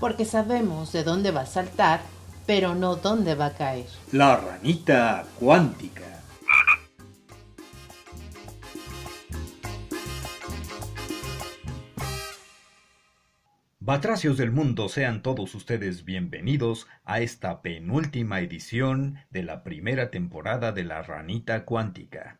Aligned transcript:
porque 0.00 0.24
sabemos 0.24 0.92
de 0.92 1.04
dónde 1.04 1.30
va 1.30 1.42
a 1.42 1.46
saltar, 1.46 2.00
pero 2.46 2.74
no 2.74 2.96
dónde 2.96 3.34
va 3.34 3.46
a 3.46 3.54
caer. 3.54 3.86
La 4.12 4.36
ranita 4.36 5.26
cuántica. 5.38 6.04
Batracios 13.80 14.36
del 14.36 14.50
mundo, 14.52 14.90
sean 14.90 15.22
todos 15.22 15.54
ustedes 15.54 16.04
bienvenidos 16.04 16.86
a 17.06 17.20
esta 17.20 17.62
penúltima 17.62 18.40
edición 18.40 19.20
de 19.30 19.42
la 19.42 19.64
primera 19.64 20.10
temporada 20.10 20.72
de 20.72 20.84
La 20.84 21.00
Ranita 21.00 21.64
Cuántica. 21.64 22.38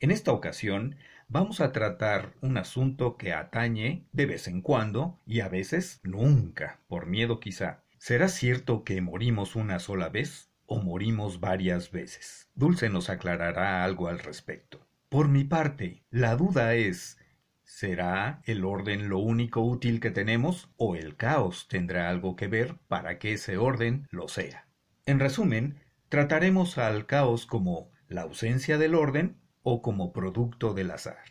En 0.00 0.10
esta 0.10 0.32
ocasión 0.32 0.96
vamos 1.28 1.60
a 1.60 1.72
tratar 1.72 2.34
un 2.40 2.56
asunto 2.56 3.16
que 3.16 3.32
atañe 3.32 4.06
de 4.12 4.26
vez 4.26 4.48
en 4.48 4.60
cuando 4.62 5.20
y 5.26 5.40
a 5.40 5.48
veces 5.48 6.00
nunca, 6.02 6.80
por 6.88 7.06
miedo 7.06 7.40
quizá. 7.40 7.82
¿Será 7.98 8.28
cierto 8.28 8.84
que 8.84 9.00
morimos 9.00 9.56
una 9.56 9.78
sola 9.78 10.08
vez 10.08 10.50
o 10.66 10.80
morimos 10.80 11.40
varias 11.40 11.90
veces? 11.90 12.50
Dulce 12.54 12.90
nos 12.90 13.10
aclarará 13.10 13.84
algo 13.84 14.08
al 14.08 14.18
respecto. 14.18 14.86
Por 15.08 15.28
mi 15.28 15.44
parte, 15.44 16.02
la 16.10 16.36
duda 16.36 16.74
es 16.74 17.18
¿Será 17.64 18.42
el 18.44 18.64
orden 18.64 19.08
lo 19.08 19.18
único 19.18 19.62
útil 19.62 19.98
que 19.98 20.10
tenemos 20.10 20.70
o 20.76 20.96
el 20.96 21.16
caos 21.16 21.66
tendrá 21.66 22.10
algo 22.10 22.36
que 22.36 22.46
ver 22.46 22.76
para 22.88 23.18
que 23.18 23.32
ese 23.32 23.56
orden 23.56 24.06
lo 24.10 24.28
sea? 24.28 24.68
En 25.06 25.18
resumen, 25.18 25.80
trataremos 26.10 26.76
al 26.78 27.06
caos 27.06 27.46
como 27.46 27.90
la 28.06 28.22
ausencia 28.22 28.76
del 28.76 28.94
orden 28.94 29.38
o 29.64 29.82
como 29.82 30.12
producto 30.12 30.74
del 30.74 30.92
azar. 30.92 31.24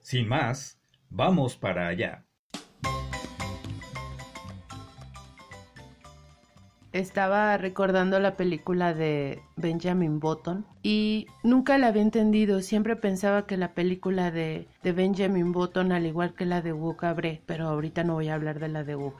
Sin 0.00 0.28
más, 0.28 0.78
vamos 1.10 1.56
para 1.56 1.88
allá. 1.88 2.24
Estaba 6.92 7.56
recordando 7.58 8.20
la 8.20 8.36
película 8.36 8.94
de 8.94 9.42
Benjamin 9.56 10.20
Button 10.20 10.64
y 10.82 11.26
nunca 11.42 11.76
la 11.76 11.88
había 11.88 12.00
entendido. 12.00 12.62
Siempre 12.62 12.96
pensaba 12.96 13.46
que 13.46 13.56
la 13.56 13.74
película 13.74 14.30
de, 14.30 14.68
de 14.82 14.92
Benjamin 14.92 15.52
Button, 15.52 15.92
al 15.92 16.06
igual 16.06 16.34
que 16.34 16.46
la 16.46 16.62
de 16.62 16.72
Wu 16.72 16.96
pero 17.44 17.68
ahorita 17.68 18.04
no 18.04 18.14
voy 18.14 18.28
a 18.28 18.34
hablar 18.34 18.60
de 18.60 18.68
la 18.68 18.84
de 18.84 18.96
Wu 18.96 19.12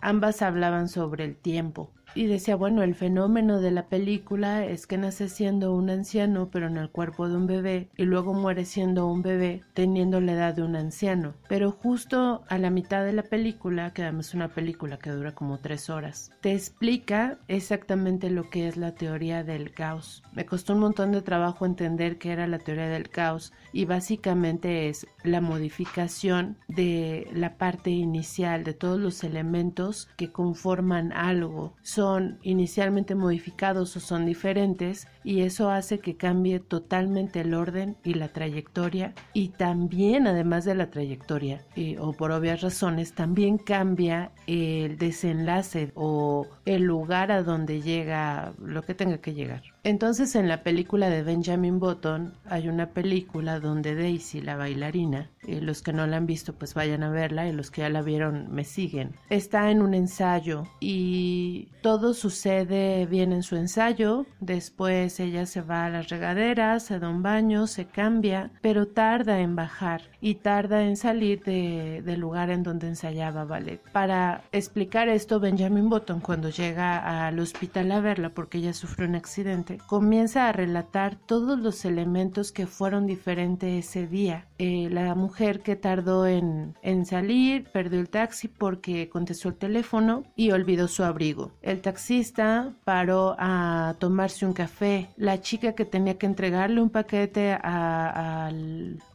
ambas 0.00 0.42
hablaban 0.42 0.88
sobre 0.88 1.24
el 1.24 1.36
tiempo 1.36 1.90
y 2.14 2.26
decía, 2.26 2.56
bueno, 2.56 2.82
el 2.82 2.94
fenómeno 2.94 3.60
de 3.60 3.70
la 3.70 3.86
película 3.86 4.64
es 4.64 4.86
que 4.86 4.98
nace 4.98 5.28
siendo 5.28 5.72
un 5.74 5.90
anciano 5.90 6.48
pero 6.50 6.66
en 6.66 6.76
el 6.76 6.90
cuerpo 6.90 7.28
de 7.28 7.36
un 7.36 7.46
bebé 7.46 7.88
y 7.96 8.04
luego 8.04 8.34
muere 8.34 8.64
siendo 8.64 9.06
un 9.06 9.22
bebé 9.22 9.62
teniendo 9.74 10.20
la 10.20 10.32
edad 10.32 10.54
de 10.54 10.62
un 10.62 10.76
anciano. 10.76 11.34
Pero 11.48 11.72
justo 11.72 12.44
a 12.48 12.58
la 12.58 12.70
mitad 12.70 13.04
de 13.04 13.12
la 13.12 13.22
película, 13.22 13.92
que 13.92 14.02
además 14.02 14.28
es 14.28 14.34
una 14.34 14.48
película 14.48 14.98
que 14.98 15.10
dura 15.10 15.34
como 15.34 15.58
tres 15.58 15.90
horas, 15.90 16.30
te 16.40 16.52
explica 16.52 17.38
exactamente 17.48 18.30
lo 18.30 18.50
que 18.50 18.68
es 18.68 18.76
la 18.76 18.94
teoría 18.94 19.44
del 19.44 19.72
caos. 19.72 20.22
Me 20.32 20.46
costó 20.46 20.74
un 20.74 20.80
montón 20.80 21.12
de 21.12 21.22
trabajo 21.22 21.66
entender 21.66 22.18
qué 22.18 22.32
era 22.32 22.46
la 22.46 22.58
teoría 22.58 22.88
del 22.88 23.08
caos 23.08 23.52
y 23.72 23.84
básicamente 23.84 24.88
es 24.88 25.06
la 25.22 25.40
modificación 25.40 26.56
de 26.68 27.28
la 27.32 27.56
parte 27.56 27.90
inicial 27.90 28.64
de 28.64 28.74
todos 28.74 29.00
los 29.00 29.24
elementos 29.24 30.08
que 30.16 30.32
conforman 30.32 31.12
algo 31.12 31.74
son 31.94 32.38
inicialmente 32.42 33.14
modificados 33.14 33.96
o 33.96 34.00
son 34.00 34.26
diferentes 34.26 35.06
y 35.24 35.40
eso 35.40 35.70
hace 35.70 35.98
que 35.98 36.16
cambie 36.16 36.60
totalmente 36.60 37.40
el 37.40 37.54
orden 37.54 37.96
y 38.04 38.14
la 38.14 38.28
trayectoria 38.28 39.14
y 39.32 39.48
también 39.48 40.26
además 40.26 40.64
de 40.64 40.74
la 40.74 40.90
trayectoria 40.90 41.64
o 41.98 42.12
por 42.12 42.30
obvias 42.30 42.60
razones 42.60 43.14
también 43.14 43.58
cambia 43.58 44.30
el 44.46 44.98
desenlace 44.98 45.90
o 45.94 46.46
el 46.66 46.82
lugar 46.82 47.32
a 47.32 47.42
donde 47.42 47.80
llega 47.80 48.52
lo 48.62 48.82
que 48.82 48.94
tenga 48.94 49.18
que 49.18 49.34
llegar. 49.34 49.62
Entonces 49.82 50.34
en 50.34 50.48
la 50.48 50.62
película 50.62 51.10
de 51.10 51.22
Benjamin 51.22 51.78
Button 51.78 52.34
hay 52.46 52.68
una 52.68 52.90
película 52.90 53.60
donde 53.60 53.94
Daisy, 53.94 54.40
la 54.40 54.56
bailarina, 54.56 55.30
y 55.46 55.60
los 55.60 55.82
que 55.82 55.92
no 55.92 56.06
la 56.06 56.16
han 56.16 56.26
visto 56.26 56.54
pues 56.54 56.74
vayan 56.74 57.02
a 57.02 57.10
verla 57.10 57.46
y 57.48 57.52
los 57.52 57.70
que 57.70 57.82
ya 57.82 57.90
la 57.90 58.02
vieron 58.02 58.50
me 58.50 58.64
siguen. 58.64 59.14
Está 59.28 59.70
en 59.70 59.82
un 59.82 59.94
ensayo 59.94 60.64
y 60.80 61.68
todo 61.82 62.14
sucede 62.14 63.06
bien 63.06 63.32
en 63.32 63.42
su 63.42 63.56
ensayo, 63.56 64.26
después 64.40 65.13
ella 65.20 65.46
se 65.46 65.60
va 65.60 65.86
a 65.86 65.90
las 65.90 66.08
regaderas, 66.08 66.84
se 66.84 66.98
da 66.98 67.08
un 67.08 67.22
baño, 67.22 67.66
se 67.66 67.86
cambia, 67.86 68.50
pero 68.60 68.86
tarda 68.86 69.40
en 69.40 69.56
bajar 69.56 70.02
y 70.20 70.36
tarda 70.36 70.82
en 70.84 70.96
salir 70.96 71.42
del 71.42 72.20
lugar 72.20 72.50
en 72.50 72.62
donde 72.62 72.88
ensayaba 72.88 73.44
ballet. 73.44 73.80
Para 73.92 74.42
explicar 74.52 75.08
esto, 75.08 75.40
Benjamin 75.40 75.88
Button 75.88 76.20
cuando 76.20 76.50
llega 76.50 77.26
al 77.26 77.38
hospital 77.38 77.92
a 77.92 78.00
verla 78.00 78.30
porque 78.30 78.58
ella 78.58 78.72
sufrió 78.72 79.08
un 79.08 79.14
accidente, 79.14 79.78
comienza 79.86 80.48
a 80.48 80.52
relatar 80.52 81.16
todos 81.16 81.58
los 81.58 81.84
elementos 81.84 82.52
que 82.52 82.66
fueron 82.66 83.06
diferentes 83.06 83.86
ese 83.86 84.06
día. 84.06 84.46
Eh, 84.58 84.88
la 84.90 85.14
mujer 85.14 85.60
que 85.60 85.76
tardó 85.76 86.26
en, 86.26 86.74
en 86.82 87.06
salir 87.06 87.64
perdió 87.72 88.00
el 88.00 88.08
taxi 88.08 88.48
porque 88.48 89.08
contestó 89.08 89.48
el 89.48 89.56
teléfono 89.56 90.24
y 90.36 90.52
olvidó 90.52 90.88
su 90.88 91.02
abrigo. 91.02 91.52
El 91.62 91.80
taxista 91.80 92.74
paró 92.84 93.36
a 93.38 93.96
tomarse 93.98 94.46
un 94.46 94.52
café. 94.52 95.10
La 95.16 95.40
chica 95.40 95.74
que 95.74 95.84
tenía 95.84 96.18
que 96.18 96.26
entregarle 96.26 96.80
un 96.80 96.90
paquete 96.90 97.52
a, 97.52 98.50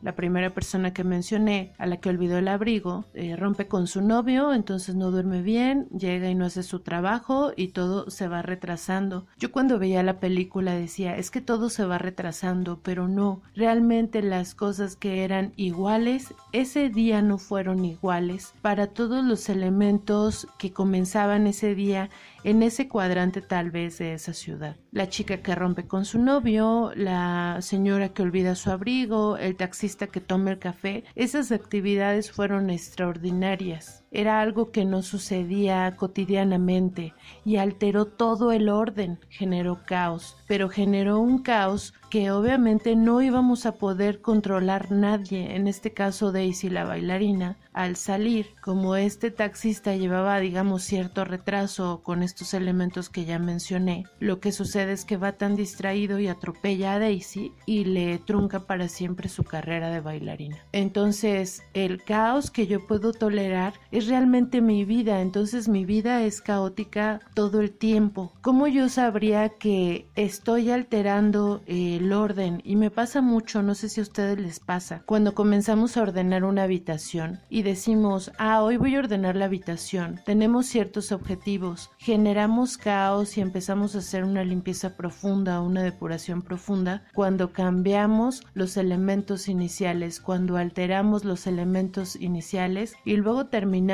la 0.02 0.16
primera 0.16 0.50
persona 0.50 0.94
que 0.94 1.04
mencioné, 1.04 1.74
a 1.78 1.86
la 1.86 1.98
que 1.98 2.10
olvidó 2.10 2.38
el 2.38 2.48
abrigo, 2.48 3.06
eh, 3.14 3.36
rompe 3.36 3.68
con 3.68 3.88
su 3.88 4.02
novio, 4.02 4.54
entonces 4.54 4.96
no 4.96 5.12
duerme 5.12 5.42
bien, 5.42 5.88
llega 5.90 6.30
y 6.30 6.36
no 6.36 6.46
hace 6.46 6.64
su 6.64 6.80
trabajo 6.80 7.52
y 7.56 7.70
todo 7.70 8.10
se 8.10 8.28
va 8.28 8.42
retrasando. 8.42 9.28
Yo 9.38 9.52
cuando 9.52 9.80
veía 9.80 10.04
la 10.04 10.20
película 10.20 10.74
decía, 10.74 11.16
es 11.18 11.32
que 11.32 11.42
todo 11.42 11.70
se 11.70 11.86
va 11.86 11.98
retrasando, 11.98 12.80
pero 12.84 13.08
no, 13.08 13.42
realmente 13.56 14.22
las 14.22 14.56
cosas 14.56 14.96
que 14.96 15.24
iguales, 15.56 16.34
ese 16.52 16.90
día 16.90 17.22
no 17.22 17.38
fueron 17.38 17.86
iguales. 17.86 18.54
Para 18.62 18.88
todos 18.88 19.24
los 19.24 19.50
elementos 19.50 20.48
que 20.58 20.74
comenzaban 20.74 21.48
ese 21.48 21.76
día, 21.76 22.10
en 22.44 22.64
ese 22.64 22.88
cuadrante 22.88 23.42
tal 23.42 23.72
vez 23.72 23.98
de 23.98 24.14
esa 24.14 24.34
ciudad. 24.34 24.76
La 24.92 25.10
chica 25.10 25.42
que 25.42 25.56
rompe 25.56 25.88
con 25.88 26.06
su 26.06 26.20
novio, 26.20 26.92
la 26.96 27.58
señora 27.62 28.10
que 28.10 28.24
olvida 28.24 28.56
su 28.56 28.72
abrigo, 28.72 29.38
el 29.38 29.56
taxista 29.56 30.08
que 30.08 30.22
toma 30.22 30.52
el 30.52 30.60
café, 30.60 31.04
esas 31.16 31.52
actividades 31.52 32.32
fueron 32.32 32.70
extraordinarias. 32.70 33.99
Era 34.12 34.42
algo 34.42 34.72
que 34.72 34.86
no 34.86 35.02
sucedía 35.02 35.96
cotidianamente 35.96 37.14
y 37.46 37.58
alteró 37.58 38.06
todo 38.06 38.52
el 38.52 38.70
orden, 38.70 39.20
generó 39.30 39.80
caos, 39.86 40.36
pero 40.48 40.70
generó 40.70 41.20
un 41.20 41.44
caos 41.44 41.94
que 42.10 42.32
obviamente 42.32 42.96
no 42.96 43.22
íbamos 43.22 43.66
a 43.66 43.74
poder 43.74 44.22
controlar 44.22 44.92
nadie, 44.92 45.56
en 45.56 45.68
este 45.68 45.94
caso 45.94 46.32
Daisy 46.32 46.70
la 46.70 46.84
bailarina, 46.84 47.58
al 47.72 47.96
salir, 47.96 48.48
como 48.62 48.96
este 48.96 49.30
taxista 49.32 49.96
llevaba 49.96 50.40
digamos 50.40 50.84
cierto 50.84 51.24
retraso 51.24 52.02
con 52.04 52.24
estos 52.24 52.54
elementos 52.54 53.10
que 53.10 53.26
ya 53.26 53.38
mencioné, 53.38 54.06
lo 54.20 54.40
que 54.40 54.52
sucede 54.52 54.94
es 54.94 55.06
que 55.06 55.18
va 55.18 55.34
tan 55.34 55.56
distraído 55.56 56.20
y 56.20 56.28
atropella 56.28 56.94
a 56.94 57.00
Daisy 57.00 57.54
y 57.66 57.86
le 57.86 58.18
trunca 58.18 58.62
para 58.62 58.88
siempre 58.88 59.30
su 59.30 59.44
carrera 59.44 59.92
de 59.92 60.02
bailarina. 60.02 60.58
Entonces, 60.72 61.62
el 61.74 62.04
caos 62.04 62.50
que 62.50 62.66
yo 62.66 62.88
puedo 62.88 63.14
tolerar 63.14 63.74
realmente 64.08 64.62
mi 64.62 64.86
vida, 64.86 65.22
entonces 65.22 65.68
mi 65.68 65.86
vida 65.86 66.24
es 66.24 66.42
caótica 66.42 67.20
todo 67.34 67.62
el 67.62 67.72
tiempo. 67.72 68.34
¿Cómo 68.42 68.68
yo 68.68 68.90
sabría 68.90 69.50
que 69.50 70.08
estoy 70.16 70.72
alterando 70.72 71.62
el 71.66 72.14
orden 72.14 72.62
y 72.64 72.76
me 72.76 72.92
pasa 72.92 73.22
mucho, 73.22 73.64
no 73.64 73.76
sé 73.76 73.90
si 73.90 74.00
a 74.00 74.04
ustedes 74.04 74.40
les 74.40 74.60
pasa, 74.60 75.04
cuando 75.06 75.34
comenzamos 75.34 75.98
a 75.98 76.04
ordenar 76.04 76.44
una 76.44 76.64
habitación 76.64 77.40
y 77.50 77.64
decimos, 77.64 78.32
ah, 78.38 78.62
hoy 78.62 78.78
voy 78.78 78.96
a 78.96 79.00
ordenar 79.00 79.36
la 79.36 79.46
habitación, 79.46 80.20
tenemos 80.26 80.68
ciertos 80.68 81.12
objetivos, 81.12 81.90
generamos 81.98 82.78
caos 82.78 83.38
y 83.38 83.42
empezamos 83.42 83.96
a 83.96 84.00
hacer 84.00 84.24
una 84.24 84.44
limpieza 84.44 84.96
profunda, 84.96 85.62
una 85.62 85.84
depuración 85.84 86.42
profunda, 86.42 87.04
cuando 87.14 87.52
cambiamos 87.54 88.44
los 88.54 88.78
elementos 88.78 89.48
iniciales, 89.50 90.20
cuando 90.20 90.58
alteramos 90.58 91.26
los 91.26 91.48
elementos 91.48 92.16
iniciales 92.16 92.94
y 93.06 93.18
luego 93.18 93.48
terminamos 93.48 93.89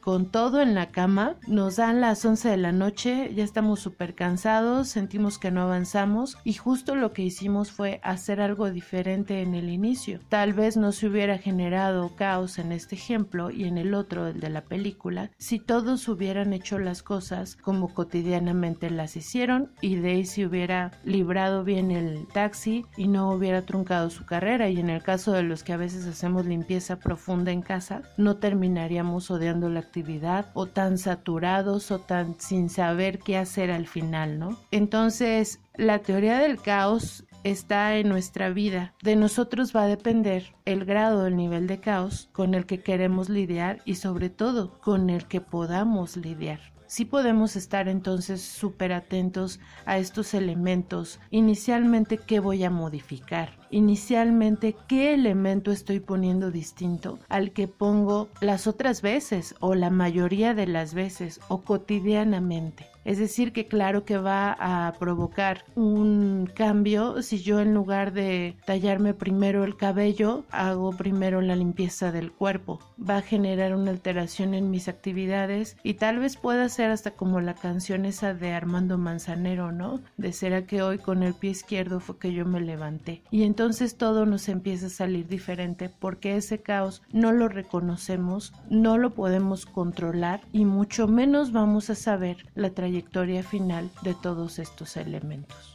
con 0.00 0.26
todo 0.26 0.62
en 0.62 0.76
la 0.76 0.92
cama, 0.92 1.34
nos 1.48 1.74
dan 1.74 2.00
las 2.00 2.24
11 2.24 2.48
de 2.48 2.56
la 2.56 2.70
noche, 2.70 3.34
ya 3.34 3.42
estamos 3.42 3.80
súper 3.80 4.14
cansados, 4.14 4.86
sentimos 4.86 5.40
que 5.40 5.50
no 5.50 5.62
avanzamos 5.62 6.38
y 6.44 6.52
justo 6.52 6.94
lo 6.94 7.12
que 7.12 7.22
hicimos 7.22 7.72
fue 7.72 8.00
hacer 8.04 8.40
algo 8.40 8.70
diferente 8.70 9.42
en 9.42 9.56
el 9.56 9.68
inicio. 9.68 10.20
Tal 10.28 10.52
vez 10.52 10.76
no 10.76 10.92
se 10.92 11.08
hubiera 11.08 11.38
generado 11.38 12.14
caos 12.14 12.60
en 12.60 12.70
este 12.70 12.94
ejemplo 12.94 13.50
y 13.50 13.64
en 13.64 13.78
el 13.78 13.94
otro, 13.94 14.28
el 14.28 14.38
de 14.38 14.48
la 14.48 14.62
película, 14.62 15.32
si 15.38 15.58
todos 15.58 16.06
hubieran 16.06 16.52
hecho 16.52 16.78
las 16.78 17.02
cosas 17.02 17.56
como 17.56 17.92
cotidianamente 17.92 18.90
las 18.90 19.16
hicieron 19.16 19.72
y 19.80 19.96
Daisy 19.96 20.44
hubiera 20.44 20.92
librado 21.02 21.64
bien 21.64 21.90
el 21.90 22.28
taxi 22.28 22.86
y 22.96 23.08
no 23.08 23.32
hubiera 23.32 23.62
truncado 23.62 24.08
su 24.08 24.24
carrera 24.24 24.68
y 24.68 24.78
en 24.78 24.88
el 24.88 25.02
caso 25.02 25.32
de 25.32 25.42
los 25.42 25.64
que 25.64 25.72
a 25.72 25.78
veces 25.78 26.06
hacemos 26.06 26.46
limpieza 26.46 27.00
profunda 27.00 27.50
en 27.50 27.62
casa 27.62 28.02
no 28.16 28.36
terminaríamos 28.36 29.31
odiando 29.32 29.68
la 29.68 29.80
actividad 29.80 30.46
o 30.54 30.66
tan 30.66 30.98
saturados 30.98 31.90
o 31.90 31.98
tan 31.98 32.36
sin 32.38 32.68
saber 32.68 33.18
qué 33.18 33.36
hacer 33.36 33.70
al 33.70 33.86
final, 33.86 34.38
¿no? 34.38 34.58
Entonces 34.70 35.60
la 35.74 36.00
teoría 36.00 36.38
del 36.38 36.60
caos 36.60 37.24
está 37.44 37.96
en 37.96 38.08
nuestra 38.08 38.50
vida. 38.50 38.94
De 39.02 39.16
nosotros 39.16 39.74
va 39.74 39.84
a 39.84 39.88
depender 39.88 40.54
el 40.64 40.84
grado, 40.84 41.26
el 41.26 41.36
nivel 41.36 41.66
de 41.66 41.80
caos 41.80 42.28
con 42.32 42.54
el 42.54 42.66
que 42.66 42.80
queremos 42.80 43.28
lidiar 43.28 43.80
y 43.84 43.96
sobre 43.96 44.30
todo 44.30 44.78
con 44.80 45.10
el 45.10 45.26
que 45.26 45.40
podamos 45.40 46.16
lidiar. 46.16 46.60
Sí 46.86 47.06
podemos 47.06 47.56
estar 47.56 47.88
entonces 47.88 48.42
súper 48.42 48.92
atentos 48.92 49.60
a 49.86 49.96
estos 49.96 50.34
elementos. 50.34 51.20
Inicialmente, 51.30 52.18
¿qué 52.18 52.38
voy 52.38 52.64
a 52.64 52.70
modificar? 52.70 53.61
Inicialmente, 53.72 54.76
¿qué 54.86 55.14
elemento 55.14 55.72
estoy 55.72 55.98
poniendo 55.98 56.50
distinto 56.50 57.18
al 57.30 57.52
que 57.52 57.68
pongo 57.68 58.28
las 58.42 58.66
otras 58.66 59.00
veces 59.00 59.54
o 59.60 59.74
la 59.74 59.88
mayoría 59.88 60.52
de 60.52 60.66
las 60.66 60.92
veces 60.92 61.40
o 61.48 61.62
cotidianamente? 61.62 62.86
Es 63.04 63.18
decir, 63.18 63.52
que 63.52 63.66
claro 63.66 64.04
que 64.04 64.16
va 64.16 64.56
a 64.60 64.92
provocar 64.92 65.64
un 65.74 66.48
cambio 66.54 67.20
si 67.22 67.42
yo 67.42 67.60
en 67.60 67.74
lugar 67.74 68.12
de 68.12 68.56
tallarme 68.64 69.12
primero 69.12 69.64
el 69.64 69.76
cabello, 69.76 70.44
hago 70.50 70.92
primero 70.92 71.40
la 71.40 71.56
limpieza 71.56 72.12
del 72.12 72.30
cuerpo. 72.30 72.78
Va 72.98 73.16
a 73.16 73.22
generar 73.22 73.74
una 73.74 73.90
alteración 73.90 74.54
en 74.54 74.70
mis 74.70 74.86
actividades 74.86 75.76
y 75.82 75.94
tal 75.94 76.20
vez 76.20 76.36
pueda 76.36 76.68
ser 76.68 76.90
hasta 76.92 77.10
como 77.10 77.40
la 77.40 77.54
canción 77.54 78.04
esa 78.04 78.34
de 78.34 78.52
Armando 78.52 78.98
Manzanero, 78.98 79.72
¿no? 79.72 80.00
De 80.16 80.32
será 80.32 80.66
que 80.66 80.82
hoy 80.82 80.98
con 80.98 81.24
el 81.24 81.34
pie 81.34 81.50
izquierdo 81.50 81.98
fue 81.98 82.18
que 82.18 82.32
yo 82.32 82.44
me 82.44 82.60
levanté. 82.60 83.22
Y 83.32 83.42
entonces 83.42 83.61
todo 83.96 84.26
nos 84.26 84.48
empieza 84.48 84.86
a 84.86 84.90
salir 84.90 85.28
diferente 85.28 85.88
porque 85.88 86.36
ese 86.36 86.58
caos 86.58 87.00
no 87.12 87.30
lo 87.30 87.48
reconocemos, 87.48 88.52
no 88.68 88.98
lo 88.98 89.10
podemos 89.10 89.66
controlar 89.66 90.40
y 90.52 90.64
mucho 90.64 91.06
menos 91.06 91.52
vamos 91.52 91.88
a 91.88 91.94
saber 91.94 92.38
la 92.56 92.70
trayectoria 92.70 93.44
final 93.44 93.90
de 94.02 94.14
todos 94.14 94.58
estos 94.58 94.96
elementos. 94.96 95.71